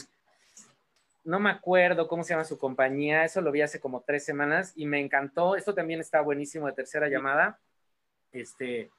[1.24, 4.72] no me acuerdo cómo se llama su compañía, eso lo vi hace como tres semanas
[4.74, 5.54] y me encantó.
[5.54, 7.58] Esto también está buenísimo de tercera llamada,
[8.32, 8.90] este,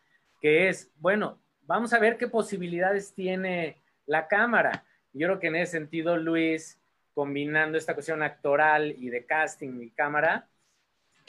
[0.41, 4.85] que es, bueno, vamos a ver qué posibilidades tiene la cámara.
[5.11, 6.79] Yo creo que en ese sentido, Luis,
[7.13, 10.47] combinando esta cuestión actoral y de casting y cámara,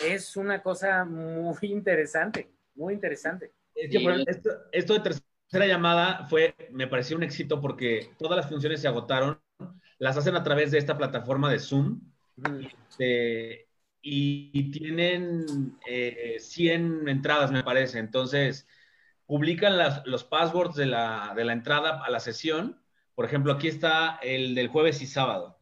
[0.04, 3.52] es una cosa muy interesante, muy interesante.
[3.74, 9.40] esto, de tercera llamada fue, me pareció un éxito porque todas las funciones se agotaron,
[9.98, 12.00] las hacen a través de esta plataforma de Zoom.
[12.90, 13.68] Este,
[14.02, 15.76] y, tienen
[16.38, 17.98] 100 eh, entradas, me parece.
[17.98, 18.66] Entonces,
[19.26, 19.74] publican
[20.06, 22.80] los passwords de la, entrada a la sesión.
[23.14, 25.59] Por ejemplo, aquí está el del jueves y sábado.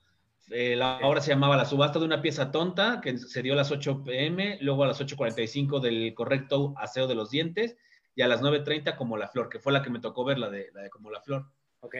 [0.50, 3.56] Eh, la obra se llamaba La subasta de una pieza tonta, que se dio a
[3.56, 7.76] las 8 pm, luego a las 8.45 del correcto aseo de los dientes,
[8.14, 10.50] y a las 9.30 como la flor, que fue la que me tocó ver, la
[10.50, 11.46] de, la de como la flor.
[11.80, 11.94] Ok.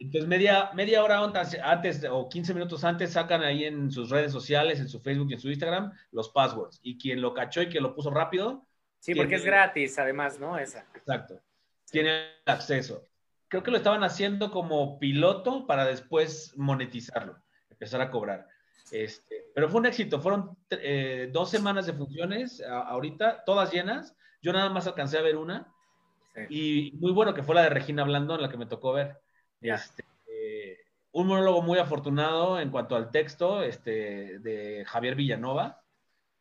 [0.00, 4.80] Entonces, media, media hora antes o 15 minutos antes sacan ahí en sus redes sociales,
[4.80, 6.80] en su Facebook y en su Instagram, los passwords.
[6.82, 8.66] Y quien lo cachó y quien lo puso rápido,
[9.04, 10.56] Sí, porque es gratis, además, ¿no?
[10.56, 10.86] Esa.
[10.94, 11.38] Exacto.
[11.90, 13.04] Tiene acceso.
[13.48, 17.36] Creo que lo estaban haciendo como piloto para después monetizarlo,
[17.84, 18.48] empezar a cobrar.
[18.90, 20.20] Este, pero fue un éxito.
[20.20, 24.16] Fueron eh, dos semanas de funciones ahorita, todas llenas.
[24.42, 25.70] Yo nada más alcancé a ver una.
[26.48, 29.20] Y muy bueno que fue la de Regina Blandón, la que me tocó ver.
[29.60, 30.78] Este, eh,
[31.12, 35.82] un monólogo muy afortunado en cuanto al texto este, de Javier Villanova.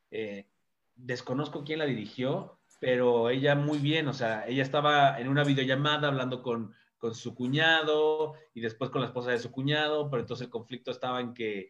[0.09, 0.47] Eh,
[0.95, 6.07] desconozco quién la dirigió, pero ella muy bien, o sea, ella estaba en una videollamada
[6.07, 6.73] hablando con,
[7.03, 10.89] con su cuñado y después con la esposa de su cuñado, pero entonces el conflicto
[10.89, 11.67] estaba en que,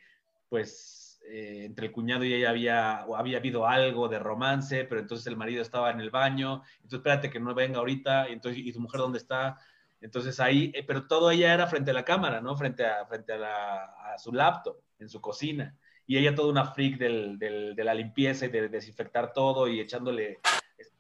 [0.48, 5.26] pues, eh, entre el cuñado y ella había, había habido algo de romance, pero entonces
[5.26, 8.72] el marido estaba en el baño, entonces espérate que no venga ahorita, y, entonces, ¿y
[8.72, 9.58] tu mujer dónde está?
[10.02, 12.56] Entonces ahí, eh, pero todo ella era frente a la cámara, ¿no?
[12.56, 17.00] Frente a, frente a, a su laptop, en su cocina y ella toda una freak
[17.00, 20.42] del, de la limpieza y de desinfectar todo y echándole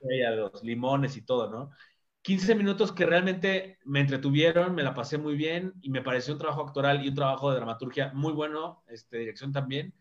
[0.02, 1.72] de los limones y todo, ¿no?
[2.23, 6.39] 15 minutos que realmente me entretuvieron, me la pasé muy bien y me pareció un
[6.39, 9.93] trabajo actoral y un trabajo de dramaturgia muy bueno, este, dirección también.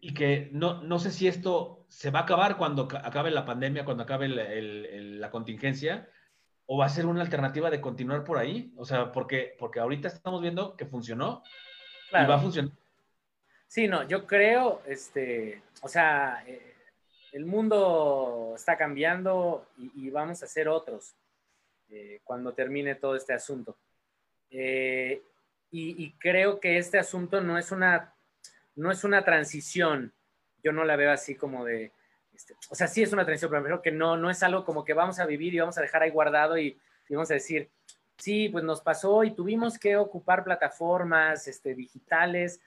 [0.00, 3.84] Y que no, no sé si esto se va a acabar cuando acabe la pandemia,
[3.84, 6.08] cuando acabe la contingencia,
[6.66, 8.72] o va a ser una alternativa de continuar por ahí.
[8.76, 11.42] O sea, porque, porque ahorita estamos viendo que funcionó,
[12.10, 12.72] y va a funcionar.
[13.68, 16.75] Sí, no, yo creo, este, o sea, eh,
[17.32, 21.14] el mundo está cambiando y, vamos a ser otros
[21.88, 23.76] eh, cuando termine todo este asunto.
[24.50, 25.22] Eh,
[25.70, 28.14] y, creo que este asunto no es una,
[28.76, 30.12] no es una transición.
[30.62, 31.92] Yo no la veo así como de,
[32.34, 34.84] este, o sea, sí es una transición, pero creo que no, no es algo como
[34.84, 37.68] que vamos a vivir y vamos a dejar ahí guardado y, y vamos a decir,
[38.16, 42.60] sí, pues nos pasó y tuvimos que ocupar plataformas este, digitales.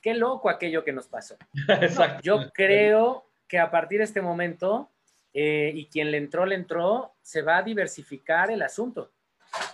[0.00, 1.36] Qué loco aquello que nos pasó.
[1.68, 2.20] Exacto.
[2.22, 4.90] yo creo que a partir de este momento,
[5.32, 9.12] eh, y quien le entró, le entró, se va a diversificar el asunto.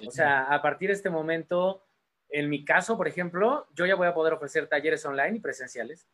[0.06, 1.82] O sea, a partir de este momento,
[2.28, 6.06] en mi caso, por ejemplo, yo ya voy a poder ofrecer talleres online y presenciales,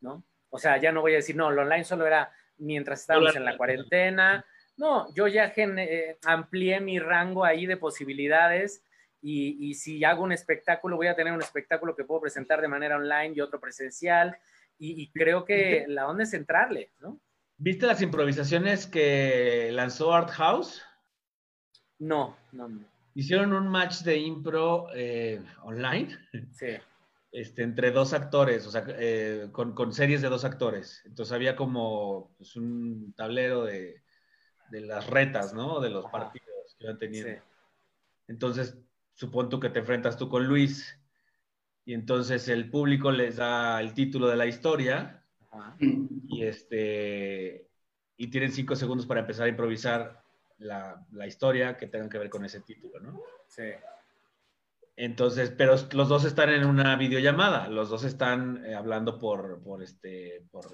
[0.00, 0.22] ¿no?
[0.50, 3.44] O sea, ya no voy a decir, no, lo online solo era mientras estábamos en
[3.44, 4.46] la cuarentena.
[4.76, 8.84] No, yo ya eh, amplié mi rango ahí de posibilidades
[9.20, 12.98] y, si hago un espectáculo, voy a tener un espectáculo que puedo presentar de manera
[12.98, 14.38] online y otro presencial.
[14.84, 17.20] Y, creo que la onda es entrarle, ¿no?
[17.56, 20.82] ¿Viste las improvisaciones que lanzó Art House?
[22.00, 22.84] No, no, no.
[23.14, 26.18] Hicieron un match de impro eh, online.
[26.52, 26.66] Sí.
[27.30, 31.00] Este, entre dos actores, o sea, eh, con, series de dos actores.
[31.06, 34.02] Entonces había como pues, un tablero de,
[34.70, 35.80] las retas, ¿no?
[35.80, 37.40] De los partidos que iban teniendo.
[38.26, 38.76] Entonces,
[39.14, 40.98] supongo que te enfrentas tú con Luis
[41.84, 45.24] y entonces el público les da el título de la historia
[46.28, 47.68] y este
[48.16, 50.22] y tienen cinco segundos para empezar a improvisar
[50.58, 53.20] la, la historia que tengan que ver con ese título, ¿no?
[53.48, 53.64] Sí.
[54.94, 59.82] Entonces, pero los dos están en una videollamada, los dos están eh, hablando por, por,
[59.82, 60.66] este, por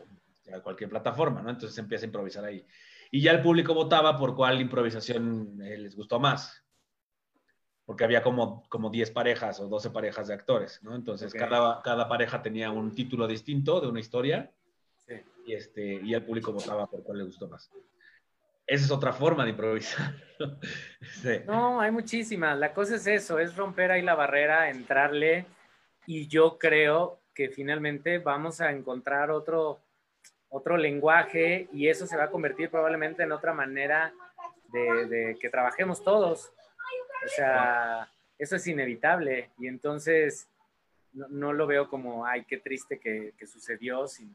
[0.62, 1.50] cualquier plataforma, ¿no?
[1.50, 2.66] Entonces empieza a improvisar ahí.
[3.10, 6.67] Y ya el público votaba por cuál improvisación eh, les gustó más
[7.88, 10.94] porque había como, como 10 parejas o 12 parejas de actores, ¿no?
[10.94, 14.52] Entonces cada, cada pareja tenía un título distinto de una historia
[15.46, 17.70] y, este, y el público votaba por cuál le gustó más.
[18.66, 20.14] Esa es otra forma de improvisar.
[21.46, 22.58] No, hay muchísimas.
[22.58, 25.46] La cosa es eso, es romper ahí la barrera, entrarle
[26.04, 29.80] y yo creo que finalmente vamos a encontrar otro,
[30.50, 34.12] otro lenguaje y eso se va a convertir probablemente en otra manera
[34.70, 36.52] de, de que trabajemos todos.
[37.24, 40.48] O sea, eso es inevitable y entonces
[41.12, 44.34] no, lo veo como, ay, qué triste que, sucedió, sin,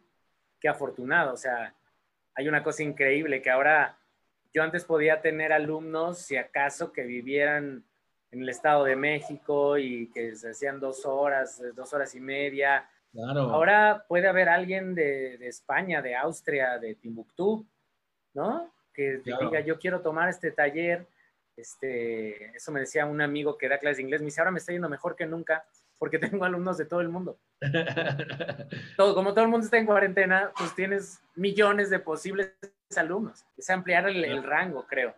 [0.60, 1.34] qué afortunado.
[1.34, 1.74] O sea,
[2.36, 3.98] hay una cosa increíble que ahora
[4.54, 7.84] yo antes podía tener alumnos, si acaso, que vivieran
[8.32, 12.90] en el Estado de México y que se hacían dos horas, dos horas y media.
[13.16, 17.66] Ahora puede haber alguien de, España, de Austria, de Timbuktu,
[18.34, 18.72] ¿no?
[18.94, 21.06] Que diga, yo quiero tomar este taller
[21.56, 24.60] este, eso me decía un amigo que da clases de inglés, me dice, ahora me
[24.60, 25.66] está yendo mejor que nunca
[25.98, 27.40] porque tengo alumnos de todo el mundo.
[28.98, 32.52] todo, como todo el mundo está en cuarentena, pues tienes millones de posibles
[32.98, 33.46] alumnos.
[33.58, 35.16] Es ampliar el, rango, creo.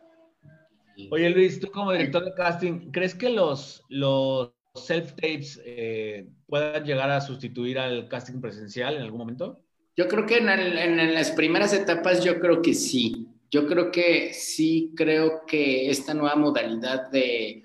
[1.12, 7.10] Oye Luis, tú como director de casting, ¿crees que los, los self-tapes eh, puedan llegar
[7.10, 9.60] a sustituir al casting presencial en algún momento?
[9.98, 13.25] Yo creo que en las primeras etapas yo creo que sí
[13.56, 17.64] yo creo que sí, creo que esta nueva modalidad de,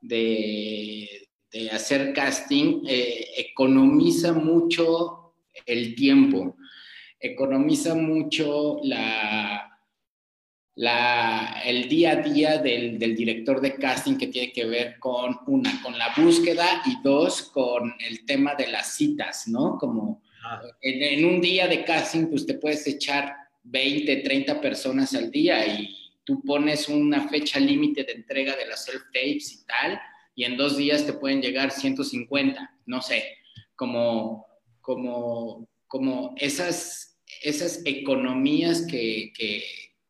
[0.00, 1.28] de,
[1.72, 5.34] hacer casting eh, economiza mucho
[5.66, 6.56] el tiempo,
[7.18, 9.76] economiza mucho la,
[10.76, 15.36] la, el día a día del, del, director de casting que tiene que ver con
[15.48, 19.78] una, con la búsqueda y dos, con el tema de las citas, ¿no?
[19.78, 20.22] Como
[20.80, 25.66] en, en, un día de casting, pues te puedes echar 20, 30 personas al día
[25.66, 30.00] y tú pones una fecha límite de entrega de las self-tapes y tal,
[30.34, 33.38] y en dos días te pueden llegar 150, no sé,
[33.76, 34.46] como,
[34.80, 39.64] como, como esas, esas economías que, que,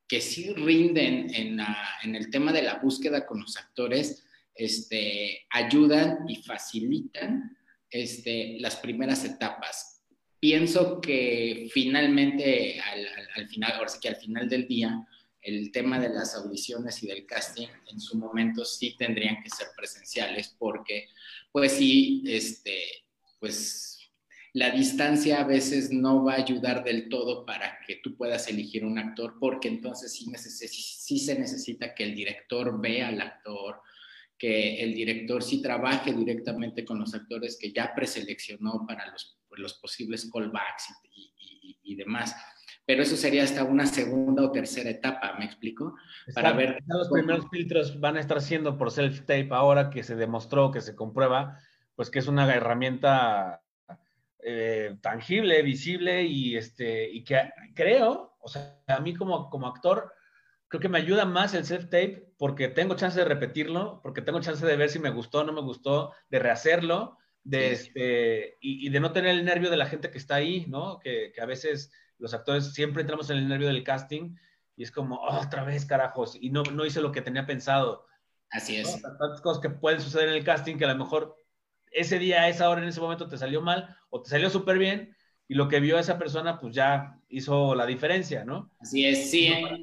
[0.08, 1.60] que sí rinden en,
[2.02, 7.56] en, el tema de la búsqueda con los actores, este, ayudan y facilitan
[7.90, 9.93] este, las primeras etapas
[10.44, 12.78] pienso que finalmente,
[13.34, 15.02] al, final, ahora sí que al final del día,
[15.40, 19.68] el tema de las audiciones y del casting en su momento sí tendrían que ser
[19.74, 21.08] presenciales porque,
[21.50, 22.76] pues sí, este,
[23.40, 23.98] pues
[24.52, 28.84] la distancia a veces no va a ayudar del todo para que tú puedas elegir
[28.84, 33.80] un actor porque entonces sí, sí se necesita que el director vea al actor,
[34.36, 39.74] que el director sí trabaje directamente con los actores que ya preseleccionó para los los
[39.74, 42.34] posibles callbacks y, y, demás.
[42.86, 45.94] Pero eso sería hasta una segunda o tercera etapa, ¿me explico?
[46.34, 46.78] Para ver.
[46.86, 50.94] Los primeros filtros van a estar siendo por self-tape ahora que se demostró, que se
[50.94, 51.58] comprueba,
[51.94, 53.62] pues que es una herramienta
[54.46, 60.12] eh, tangible, visible y, este, y que creo, o sea, a mí como, como actor,
[60.68, 64.66] creo que me ayuda más el self-tape porque tengo chance de repetirlo, porque tengo chance
[64.66, 69.00] de ver si me gustó o no me gustó, de rehacerlo de este, y, de
[69.00, 70.98] no tener el nervio de la gente que está ahí, ¿no?
[70.98, 74.34] Que, a veces los actores siempre entramos en el nervio del casting
[74.76, 78.06] y es como, oh, otra vez, carajos, y no, no hice lo que tenía pensado.
[78.50, 79.00] Así es.
[79.00, 81.36] Tantas cosas que pueden suceder en el casting que a lo mejor
[81.90, 85.14] ese día, esa hora, en ese momento te salió mal o te salió súper bien
[85.46, 88.70] y lo que vio esa persona pues ya hizo la diferencia, ¿no?
[88.80, 89.46] Así es, sí.
[89.48, 89.80] Eh.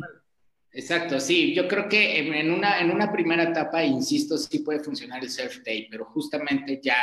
[0.74, 1.54] Exacto, sí.
[1.54, 5.88] Yo creo que en una, en una primera etapa, insisto, sí puede funcionar el self-tape,
[5.92, 6.98] pero justamente ya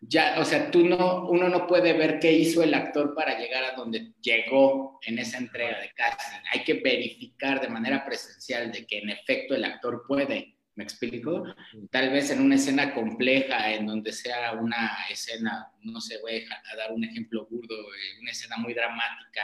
[0.00, 3.64] ya, o sea, tú no, uno no puede ver qué hizo el actor para llegar
[3.64, 6.38] a donde llegó en esa entrega de casting.
[6.52, 10.54] Hay que verificar de manera presencial de que en efecto el actor puede.
[10.76, 11.42] ¿Me explico?
[11.90, 16.76] Tal vez en una escena compleja, en donde sea una escena, no sé, voy a
[16.76, 19.42] dar un ejemplo burdo, eh, una escena muy dramática,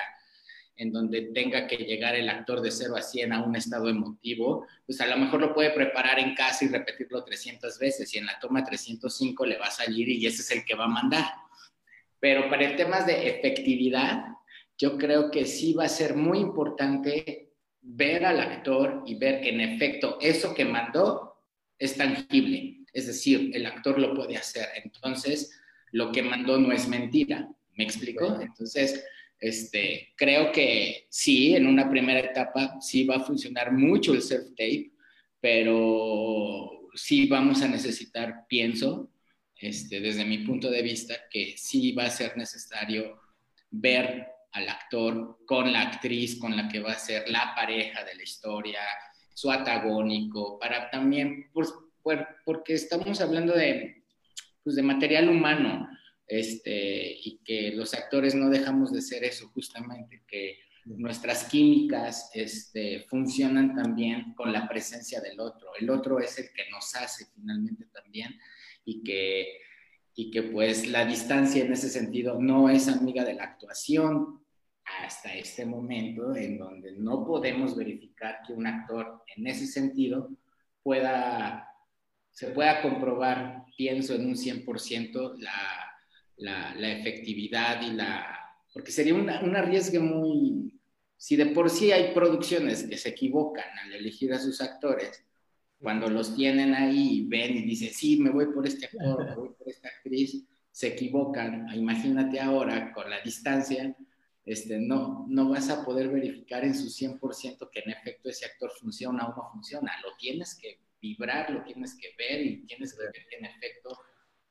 [0.76, 4.66] en donde tenga que llegar el actor de 0 a 100 a un estado emotivo,
[4.86, 8.26] pues a lo mejor lo puede preparar en casa y repetirlo 300 veces y en
[8.26, 11.26] la toma 305 le va a salir y ese es el que va a mandar.
[12.18, 14.24] Pero para el tema de efectividad,
[14.78, 19.50] yo creo que sí va a ser muy importante ver al actor y ver que
[19.50, 21.42] en efecto eso que mandó
[21.78, 22.78] es tangible.
[22.92, 24.68] Es decir, el actor lo puede hacer.
[24.82, 25.60] Entonces,
[25.92, 27.48] lo que mandó no es mentira.
[27.76, 28.40] ¿Me explico?
[28.40, 29.04] Entonces,
[29.44, 34.90] este, creo que sí, en una primera etapa sí va a funcionar mucho el self-tape,
[35.38, 39.10] pero sí vamos a necesitar, pienso,
[39.54, 43.20] este, desde mi punto de vista, que sí va a ser necesario
[43.70, 48.14] ver al actor con la actriz con la que va a ser la pareja de
[48.14, 48.80] la historia,
[49.34, 51.70] su antagónico, para también, pues,
[52.46, 54.04] porque estamos hablando de,
[54.62, 55.86] pues, de material humano
[56.26, 63.00] este, y que los actores no dejamos de ser eso justamente, que nuestras químicas este,
[63.08, 65.70] funcionan también con la presencia del otro.
[65.78, 68.38] El otro es el que nos hace finalmente también
[68.84, 69.60] y que,
[70.14, 74.44] y que pues la distancia en ese sentido no es amiga de la actuación
[75.02, 80.30] hasta este momento en donde no podemos verificar que un actor en ese sentido
[80.82, 81.68] pueda,
[82.30, 85.83] se pueda comprobar, pienso en un 100%, la
[86.36, 88.40] la, efectividad y la...
[88.72, 90.72] Porque sería un arriesgue muy...
[91.16, 95.24] Si de por sí hay producciones que se equivocan al elegir a sus actores,
[95.84, 99.34] cuando los tienen ahí y ven y dicen, sí, me voy por este actor, me
[99.36, 101.68] voy por esta actriz, se equivocan.
[101.74, 103.94] Imagínate ahora, con la distancia,
[104.44, 108.70] este, no, no vas a poder verificar en su 100% que en efecto ese actor
[108.80, 109.92] funciona o no funciona.
[110.02, 113.98] Lo tienes que vibrar, lo tienes que ver y tienes que ver que en efecto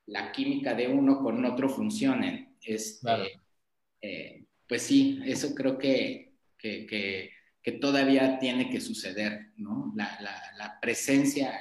[0.07, 2.55] la química de uno con otro funcionen.
[2.61, 3.41] Este,
[4.01, 7.31] eh, pues sí, eso creo que, que,
[7.79, 9.93] todavía tiene que suceder, ¿no?
[9.95, 11.53] La, presencia,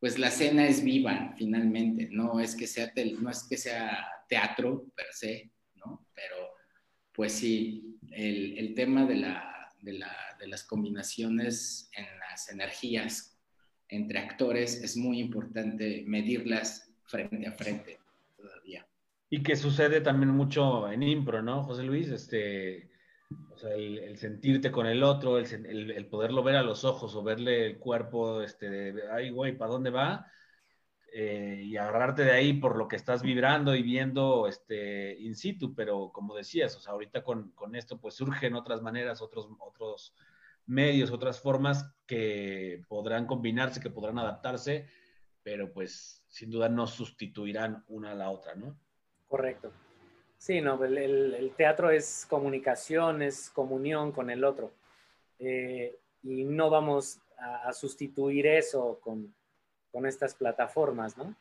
[0.00, 4.86] pues la escena es viva finalmente, no es que sea, no es que sea teatro
[4.94, 6.06] per se, ¿no?
[6.14, 6.36] Pero
[7.12, 13.38] pues sí, el, tema de, la, de las combinaciones en las energías
[13.88, 17.98] entre actores es muy importante medirlas frente a frente
[18.36, 18.86] todavía.
[19.30, 22.08] Y que sucede también mucho en impro, ¿no, José Luis?
[22.08, 22.90] Este,
[23.50, 27.22] o sea, el, sentirte con el otro, el, el, poderlo ver a los ojos o
[27.22, 30.26] verle el cuerpo, este, de, ay, güey, ¿para dónde va?
[31.12, 35.74] Eh, y agarrarte de ahí por lo que estás vibrando y viendo este, in situ,
[35.74, 40.14] pero como decías, o sea, ahorita con, con esto pues surgen otras maneras, otros, otros
[40.66, 44.86] medios, otras formas que podrán combinarse, que podrán adaptarse,
[45.48, 48.78] pero pues sin duda no sustituirán una a la otra, ¿no?
[49.28, 49.72] Correcto.
[50.36, 54.72] Sí, no, el, teatro es comunicación, es comunión con el otro.
[55.38, 59.34] Eh, y no vamos a, sustituir eso con,
[60.06, 61.34] estas plataformas, ¿no?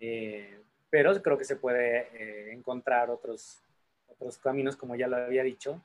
[0.00, 3.62] Eh, pero creo que se puede eh, encontrar otros,
[4.08, 5.80] otros caminos, como ya lo había dicho,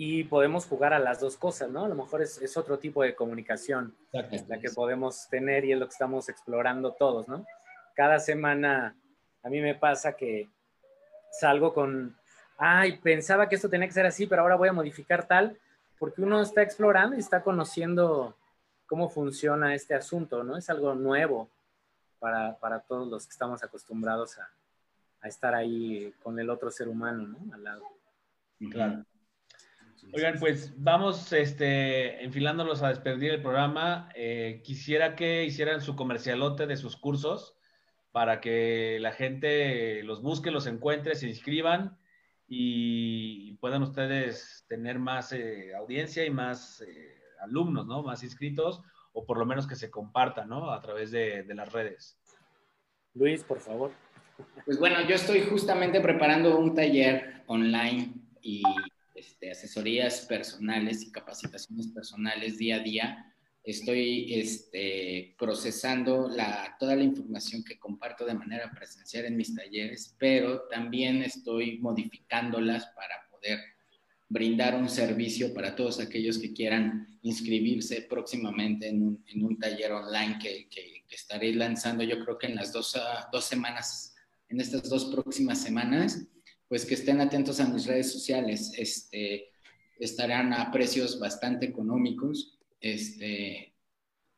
[0.00, 1.84] y podemos jugar a las dos cosas, ¿no?
[1.84, 5.86] A lo mejor es, otro tipo de comunicación la que podemos tener y es lo
[5.86, 7.44] que estamos explorando todos, ¿no?
[7.96, 8.94] Cada semana
[9.42, 10.48] a mí me pasa que
[11.32, 12.16] salgo con,
[12.58, 15.58] ay, pensaba que esto tenía que ser así, pero ahora voy a modificar tal,
[15.98, 18.36] porque uno está explorando y está conociendo
[18.86, 20.56] cómo funciona este asunto, ¿no?
[20.56, 21.50] Es algo nuevo
[22.20, 24.48] para, todos los que estamos acostumbrados a,
[25.22, 27.52] a, estar ahí con el otro ser humano, ¿no?
[27.52, 27.82] Al lado.
[28.70, 29.04] Claro.
[30.12, 34.08] Oigan, pues vamos este, enfilándolos a despedir el programa.
[34.14, 37.56] Eh, quisiera que hicieran su comercialote de sus cursos
[38.10, 41.98] para que la gente los busque, los encuentre, se inscriban
[42.46, 48.02] y puedan ustedes tener más eh, audiencia y más eh, alumnos, ¿no?
[48.02, 48.82] Más inscritos
[49.12, 50.70] o por lo menos que se compartan, ¿no?
[50.70, 52.18] A través de, de las redes.
[53.14, 53.92] Luis, por favor.
[54.64, 58.62] Pues bueno, yo estoy justamente preparando un taller online y
[59.50, 63.34] asesorías personales y capacitaciones personales día a día.
[63.62, 70.14] Estoy este, procesando la, toda la información que comparto de manera presencial en mis talleres,
[70.18, 73.58] pero también estoy modificándolas para poder
[74.28, 79.92] brindar un servicio para todos aquellos que quieran inscribirse próximamente en un, en un taller
[79.92, 82.96] online que, que, que estaré lanzando yo creo que en las dos,
[83.32, 84.14] dos semanas,
[84.48, 86.26] en estas dos próximas semanas,
[86.68, 88.72] pues que estén atentos a mis redes sociales.
[88.76, 89.52] Este,
[89.98, 93.74] estarán a precios bastante económicos, este,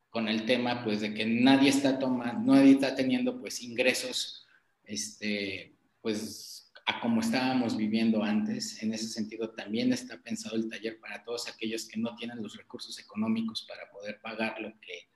[0.08, 4.46] con el tema pues de que nadie está tomando, nadie está teniendo pues ingresos,
[4.84, 8.82] este, pues a como estábamos viviendo antes.
[8.82, 12.56] En ese sentido también está pensado el taller para todos aquellos que no tienen los
[12.56, 15.08] recursos económicos para poder pagar lo que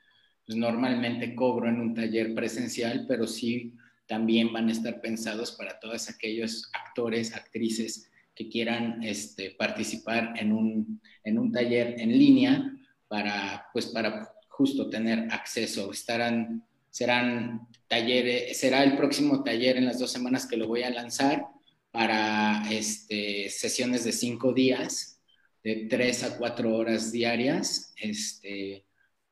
[0.47, 3.75] pues, normalmente cobro en un taller presencial, pero sí
[4.07, 10.53] también van a estar pensados para todos aquellos actores, actrices que quieran este, participar en
[10.53, 12.73] un, en un taller en línea
[13.09, 15.91] para, pues, para justo tener acceso.
[15.91, 20.91] Estarán, serán talleres, será el próximo taller en las dos semanas que lo voy a
[20.91, 21.47] lanzar
[21.91, 25.21] para este, sesiones de cinco días,
[25.63, 28.85] de tres a cuatro horas diarias, este,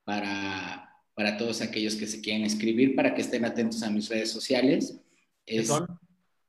[0.05, 4.31] para, para todos aquellos que se quieren escribir, para que estén atentos a mis redes
[4.31, 5.01] sociales.
[5.45, 5.87] ¿Qué son?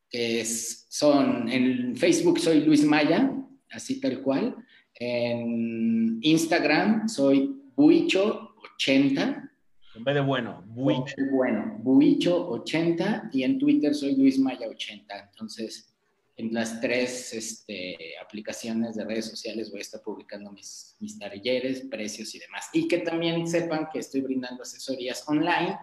[0.10, 3.32] Es, son, en Facebook soy Luis Maya,
[3.72, 4.56] así tal cual.
[4.96, 9.50] En Instagram soy Buicho80.
[9.96, 11.16] En vez de bueno, Buicho.
[11.32, 15.30] Bueno, Buicho80 y en Twitter soy Luis Maya80.
[15.32, 15.93] Entonces,
[16.36, 21.86] en las tres este, aplicaciones de redes sociales voy a estar publicando mis, mis talleres,
[21.92, 22.70] precios y demás.
[22.74, 25.78] Y que también sepan que estoy brindando asesorías online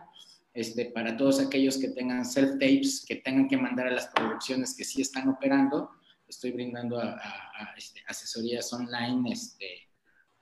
[0.52, 4.84] este, para todos aquellos que tengan self-tapes, que tengan que mandar a las producciones que
[4.84, 5.90] sí están operando.
[6.26, 7.20] Estoy brindando a,
[7.76, 9.88] este, asesorías online este,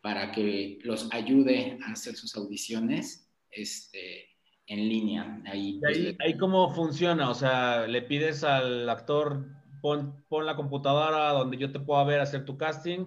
[0.01, 4.25] para que los ayude a hacer sus audiciones este,
[4.67, 5.43] en línea.
[5.45, 7.29] Ahí, ahí, ahí, cómo funciona?
[7.29, 12.45] O sea, le pides al actor pon, la computadora donde yo te pueda ver hacer
[12.45, 13.07] tu casting,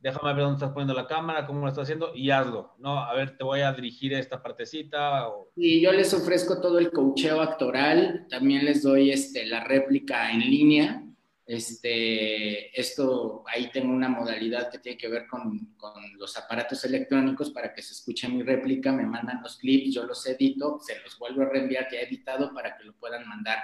[0.00, 2.98] déjame ver dónde estás poniendo la cámara, cómo lo estás haciendo y hazlo, ¿no?
[2.98, 5.28] A ver, te voy a dirigir esta partecita.
[5.56, 10.40] Y yo les ofrezco todo el cocheo actoral, también les doy este, la réplica en
[10.40, 11.00] línea.
[11.46, 17.50] Este, esto, ahí tengo una modalidad que tiene que ver con, con los aparatos electrónicos
[17.50, 21.18] para que se escuche mi réplica, me mandan los clips, yo los edito, se los
[21.18, 23.58] vuelvo a reenviar ya editado para que lo puedan mandar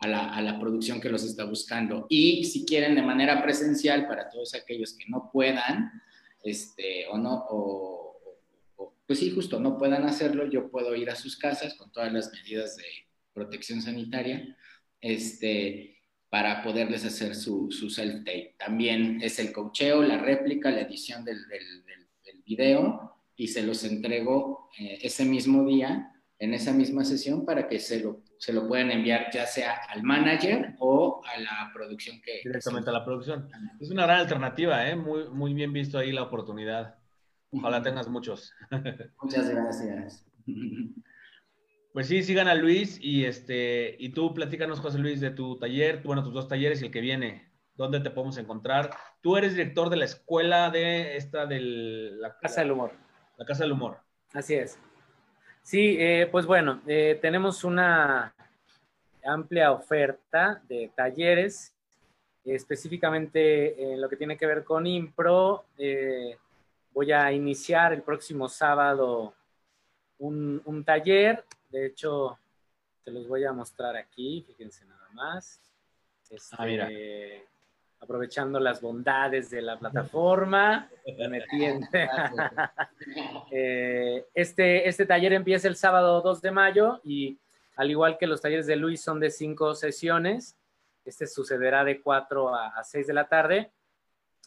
[0.00, 2.06] a la, a la, producción que los está buscando.
[2.08, 5.92] Y si quieren de manera presencial, para todos aquellos que no puedan,
[6.42, 8.00] este, o no, o,
[9.06, 12.32] pues sí, justo no puedan hacerlo, yo puedo ir a sus casas con todas las
[12.32, 12.84] medidas de
[13.34, 14.56] protección sanitaria,
[15.00, 15.98] este,
[16.30, 18.54] para poderles hacer su, su self-tape.
[18.56, 23.84] También es el cocheo, la réplica, la edición del, del, del, video y se los
[23.84, 28.66] entrego eh, ese mismo día, en esa misma sesión, para que se lo se lo
[28.66, 32.40] pueden enviar ya sea al manager o a la producción que...
[32.42, 33.50] Directamente a la producción.
[33.78, 34.96] Es una gran alternativa, ¿eh?
[34.96, 36.94] Muy, muy bien visto ahí la oportunidad.
[37.50, 38.54] Ojalá tengas muchos.
[39.22, 40.24] Muchas gracias.
[41.92, 46.00] Pues sí, sigan a Luis y este y tú platícanos, José Luis, de tu taller,
[46.02, 47.52] bueno, tus dos talleres y el que viene.
[47.74, 48.90] ¿Dónde te podemos encontrar?
[49.20, 52.92] Tú eres director de la escuela de esta de la Casa del Humor.
[53.36, 53.98] La Casa del Humor.
[54.32, 54.78] Así es.
[55.62, 58.34] Sí, eh, pues bueno, eh, tenemos una
[59.24, 61.74] amplia oferta de talleres,
[62.44, 65.66] específicamente en lo que tiene que ver con Impro.
[65.78, 66.36] Eh,
[66.92, 69.34] voy a iniciar el próximo sábado
[70.18, 72.38] un, taller, de hecho,
[73.04, 75.60] te los voy a mostrar aquí, fíjense nada más.
[76.52, 76.88] ah, mira.
[78.00, 80.90] Aprovechando las bondades de la plataforma.
[83.52, 87.38] Eh, este, este taller empieza el sábado 2 de mayo y
[87.76, 90.56] al igual que los talleres de Luis son de cinco sesiones,
[91.04, 93.72] este sucederá de 4 a, 6 de la tarde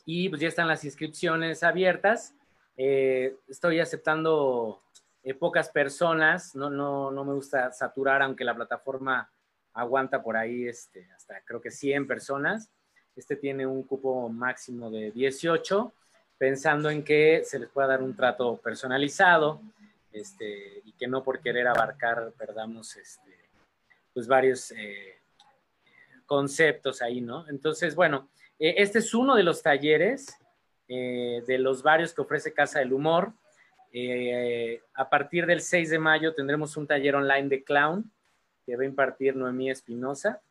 [0.05, 2.35] y pues ya están las inscripciones abiertas.
[2.77, 4.83] Eh, estoy aceptando
[5.23, 9.29] eh, pocas personas, no, no, no me gusta saturar, aunque la plataforma
[9.73, 12.69] aguanta por ahí este, hasta creo que 100 personas.
[13.15, 15.93] Este tiene un cupo máximo de 18,
[16.37, 19.61] pensando en que se les pueda dar un trato personalizado
[20.11, 23.37] este, y que no por querer abarcar perdamos este,
[24.13, 25.19] pues varios eh,
[26.25, 27.47] conceptos ahí, ¿no?
[27.49, 30.37] Entonces, bueno, eh, este es uno de los talleres
[30.87, 33.33] eh, de los varios que ofrece Casa del Humor.
[34.95, 38.11] a partir del 6 de mayo tendremos un taller online de clown
[38.65, 40.41] que va a impartir Noemí Espinosa.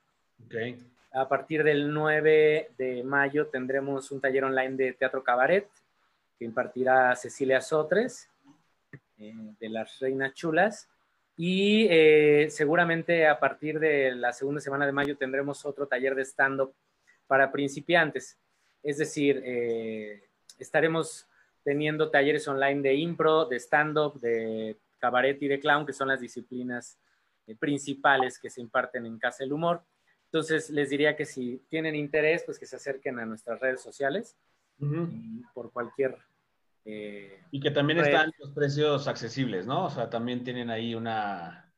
[0.47, 0.79] Okay.
[1.15, 5.69] A partir del 9 de mayo tendremos un taller online de teatro cabaret
[6.39, 8.31] que impartirá Cecilia Sotres
[9.19, 10.89] eh, de las Reinas Chulas.
[11.37, 16.25] Y eh, seguramente a partir de la segunda semana de mayo tendremos otro taller de
[16.25, 16.73] stand-up
[17.27, 18.39] para principiantes.
[18.83, 20.23] Es decir, eh,
[20.59, 21.27] estaremos
[21.63, 26.21] teniendo talleres online de impro, de stand-up, de cabaret y de clown, que son las
[26.21, 26.99] disciplinas
[27.59, 29.83] principales que se imparten en Casa del Humor.
[30.33, 34.35] Entonces, les diría que si tienen interés, pues que se acerquen a nuestras redes sociales
[35.53, 36.17] por cualquier...
[36.87, 39.85] Eh, y que también están los precios accesibles, ¿no?
[39.85, 41.71] O sea, también tienen ahí una,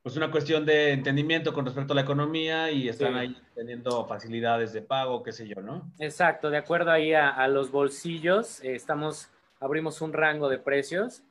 [0.00, 4.72] pues una cuestión de entendimiento con respecto a la economía y están ahí teniendo facilidades
[4.72, 5.92] de pago, qué sé yo, ¿no?
[5.98, 11.24] Exacto, de acuerdo ahí a, los bolsillos, eh, estamos, abrimos un rango de precios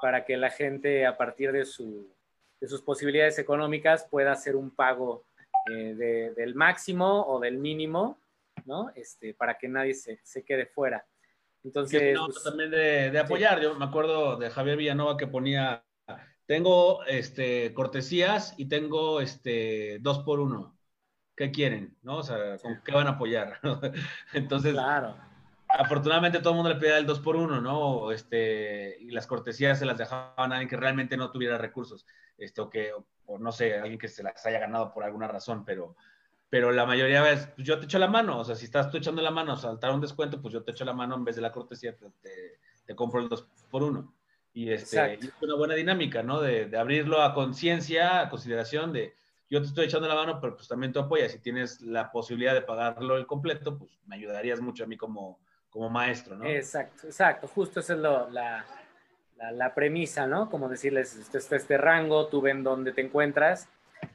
[0.00, 2.15] para que la gente a partir de, su,
[2.60, 5.24] de sus posibilidades económicas pueda hacer un pago
[5.70, 8.18] eh, del máximo o del mínimo,
[8.64, 8.90] ¿no?
[8.94, 11.04] Este, para que nadie se, se quede fuera.
[11.64, 15.82] Entonces, pues, también de, de apoyar, yo me acuerdo de Javier Villanova que ponía
[16.46, 20.78] tengo este, cortesías y tengo este, dos por uno.
[21.36, 21.96] ¿Qué quieren?
[22.02, 22.18] ¿No?
[22.18, 23.58] O sea, ¿con qué van a apoyar?
[24.32, 25.16] Entonces, claro.
[25.78, 28.10] Afortunadamente todo el mundo le pedía el dos por uno, ¿no?
[28.12, 32.06] Este, y las cortesías se las dejaban a alguien que realmente no tuviera recursos.
[32.38, 32.92] Este, o que,
[33.26, 35.96] o, no sé, alguien que se las haya ganado por alguna razón, pero,
[36.50, 38.40] pero la mayoría de veces, pues yo te echo la mano.
[38.40, 40.84] O sea, si estás tú echando la mano, saltar un descuento, pues yo te echo
[40.84, 44.14] la mano en vez de la cortesía, te, te compro el dos por uno.
[44.56, 46.40] Y, este, es una buena dinámica, ¿no?
[46.40, 49.14] De, abrirlo a conciencia, a consideración de
[49.50, 51.30] yo te estoy echando la mano, pero pues también tú apoyas.
[51.30, 55.40] Si tienes la posibilidad de pagarlo el completo, pues me ayudarías mucho a mí como,
[55.76, 56.46] como maestro, ¿no?
[56.46, 57.46] Exacto, exacto.
[57.48, 58.64] Justo esa es lo, la,
[59.52, 60.48] la, premisa, ¿no?
[60.48, 63.68] Como decirles, este, este, este, rango, tú ven dónde te encuentras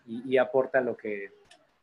[0.08, 1.32] y, aporta lo que,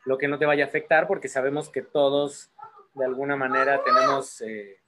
[0.05, 2.51] lo que no te vaya a afectar, porque sabemos que todos
[2.95, 4.41] de alguna manera tenemos...
[4.41, 4.81] Eh,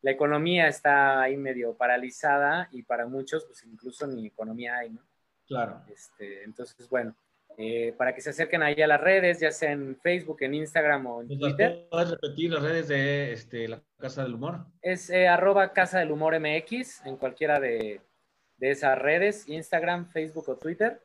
[0.00, 5.02] la economía está ahí medio paralizada y para muchos, pues incluso ni economía hay, ¿no?
[5.46, 5.82] Claro.
[5.92, 7.14] Este, entonces, bueno,
[7.62, 11.06] eh, para que se acerquen ahí a las redes, ya sea en Facebook, en Instagram
[11.06, 11.86] o en pues, Twitter.
[11.90, 14.64] ¿Puedes repetir las redes de este, la Casa del Humor?
[14.80, 18.00] Es eh, arroba Casa del Humor MX en cualquiera de,
[18.56, 21.02] de esas redes, Instagram, Facebook o Twitter.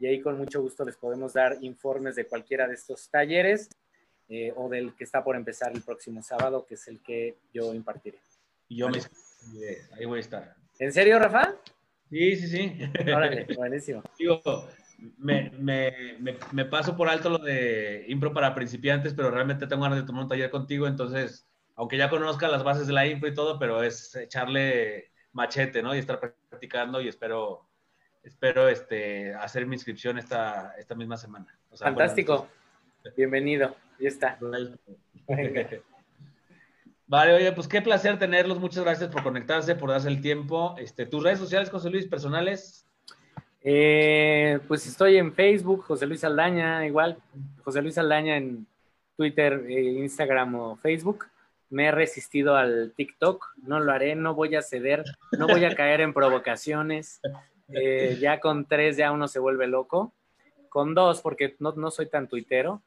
[0.00, 3.70] Y ahí con mucho gusto les podemos dar informes de cualquiera de estos talleres
[4.28, 7.72] eh, o del que está por empezar el próximo sábado, que es el que yo
[7.72, 8.18] impartiré.
[8.66, 8.98] Y yo me
[9.96, 10.56] ahí voy a estar.
[10.80, 11.54] ¿En serio, Rafa?
[12.10, 12.78] Sí, sí, sí.
[13.14, 14.02] Órale, buenísimo.
[14.18, 14.42] Digo,
[15.18, 19.98] me, me, me, paso por alto lo de impro para principiantes, pero realmente tengo ganas
[19.98, 23.34] de tomar un taller contigo, entonces, aunque ya conozca las bases de la impro y
[23.34, 25.94] todo, pero es echarle machete, ¿no?
[25.94, 27.68] Y estar practicando y espero,
[28.22, 31.58] espero este, hacer mi inscripción esta, esta misma semana.
[31.74, 32.48] Fantástico.
[33.16, 33.74] Bienvenido.
[33.98, 34.38] Ya está.
[37.06, 38.58] Vale, oye, pues qué placer tenerlos.
[38.58, 40.74] Muchas gracias por conectarse, por darse el tiempo.
[40.78, 42.86] Este, ¿Tus redes sociales, José Luis, personales?
[43.64, 47.18] Eh, pues estoy en Facebook, José Luis Aldaña, igual.
[47.64, 48.66] José Luis Aldaña en
[49.16, 51.26] Twitter, eh, Instagram o Facebook.
[51.70, 55.04] Me he resistido al TikTok, no lo haré, no voy a ceder,
[55.38, 57.20] no voy a caer en provocaciones.
[57.68, 60.12] Eh, ya con tres ya uno se vuelve loco.
[60.68, 62.82] Con dos, porque no, no soy tan tuitero.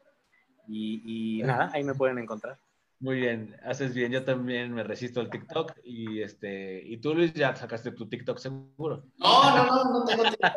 [0.68, 2.58] Y, y nada, ahí me pueden encontrar.
[3.00, 4.12] Muy bien, haces bien.
[4.12, 8.38] Yo también me resisto al TikTok y este y tú Luis ya sacaste tu TikTok
[8.38, 9.04] seguro.
[9.18, 10.54] No, no, no, no tengo TikTok.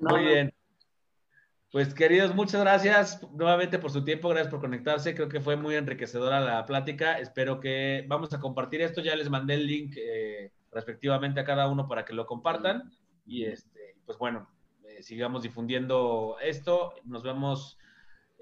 [0.00, 0.52] Muy bien.
[1.72, 5.14] Pues queridos, muchas gracias nuevamente por su tiempo, gracias por conectarse.
[5.14, 7.18] Creo que fue muy enriquecedora la plática.
[7.18, 9.00] Espero que vamos a compartir esto.
[9.00, 12.92] Ya les mandé el link eh, respectivamente a cada uno para que lo compartan.
[13.24, 14.50] Y este, pues bueno,
[14.84, 16.92] eh, sigamos difundiendo esto.
[17.04, 17.78] Nos vemos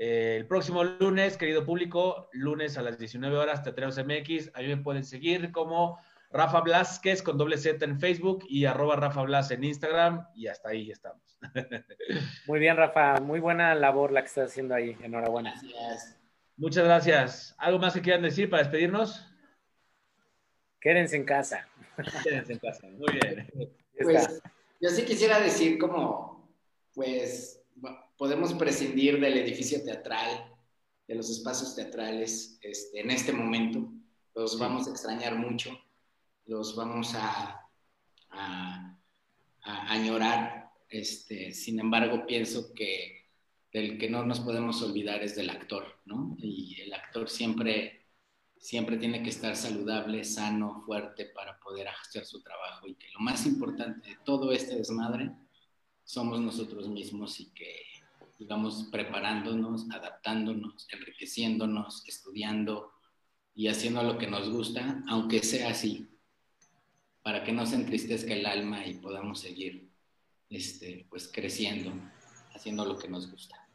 [0.03, 4.51] eh, el próximo lunes, querido público, lunes a las 19 horas, Teatreros MX.
[4.55, 9.21] Ahí me pueden seguir como Rafa Blasquez con doble Z en Facebook y arroba Rafa
[9.21, 10.27] Blas en Instagram.
[10.35, 11.39] Y hasta ahí estamos.
[12.47, 13.21] Muy bien, Rafa.
[13.21, 14.97] Muy buena labor la que estás haciendo ahí.
[15.03, 15.51] Enhorabuena.
[15.61, 16.19] Gracias.
[16.57, 17.55] Muchas gracias.
[17.59, 19.29] ¿Algo más que quieran decir para despedirnos?
[20.81, 21.69] Quédense en casa.
[22.25, 22.87] Quédense en casa.
[22.87, 23.51] Muy bien.
[24.01, 24.41] Pues
[24.81, 26.51] yo sí quisiera decir como,
[26.95, 27.60] pues,
[28.21, 30.55] podemos prescindir del edificio teatral,
[31.09, 33.91] de los espacios teatrales este, en este momento.
[34.35, 35.71] Los vamos a extrañar mucho,
[36.45, 37.67] los vamos a,
[38.29, 38.99] a,
[39.63, 40.71] añorar.
[40.91, 43.31] Este, sin embargo, pienso que
[43.73, 46.37] del que no nos podemos olvidar es del actor, ¿no?
[46.43, 48.05] Y el actor siempre,
[48.59, 53.21] siempre tiene que estar saludable, sano, fuerte para poder hacer su trabajo y que lo
[53.21, 55.31] más importante de todo este desmadre
[56.05, 57.90] somos nosotros mismos y que
[58.41, 62.91] digamos, preparándonos, adaptándonos, enriqueciéndonos, estudiando
[63.55, 66.09] y haciendo lo que nos gusta, aunque sea así,
[67.23, 69.91] para que no se entristezca el alma y podamos seguir
[70.49, 71.93] este, pues, creciendo,
[72.55, 73.69] haciendo lo que nos gusta.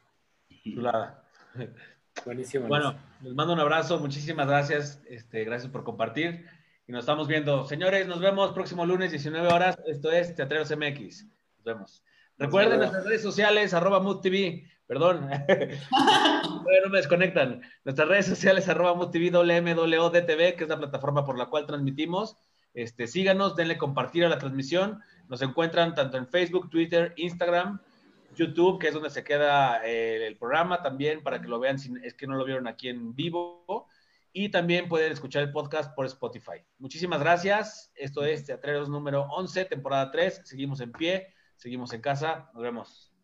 [2.24, 2.66] Buenísimo.
[2.66, 6.44] Bueno, les mando un abrazo, muchísimas gracias, este, gracias por compartir
[6.88, 7.64] y nos estamos viendo.
[7.66, 9.78] Señores, nos vemos próximo lunes, 19 horas.
[9.86, 11.24] Esto es Teatreros MX.
[11.56, 12.02] Nos vemos.
[12.38, 14.64] Recuerden nuestras redes sociales, arroba MoodTV.
[14.86, 15.28] Perdón,
[15.90, 17.62] no me desconectan.
[17.84, 22.36] Nuestras redes sociales, arroba MoodTV, WMWDTV, que es la plataforma por la cual transmitimos.
[22.72, 25.00] Este, síganos, denle compartir a la transmisión.
[25.28, 27.80] Nos encuentran tanto en Facebook, Twitter, Instagram,
[28.36, 31.92] YouTube, que es donde se queda eh, el programa también, para que lo vean si
[32.04, 33.88] es que no lo vieron aquí en vivo.
[34.32, 36.62] Y también pueden escuchar el podcast por Spotify.
[36.78, 37.90] Muchísimas gracias.
[37.94, 40.42] Esto es Teatreros número 11, temporada 3.
[40.44, 42.50] Seguimos en pie, seguimos en casa.
[42.54, 43.15] Nos vemos.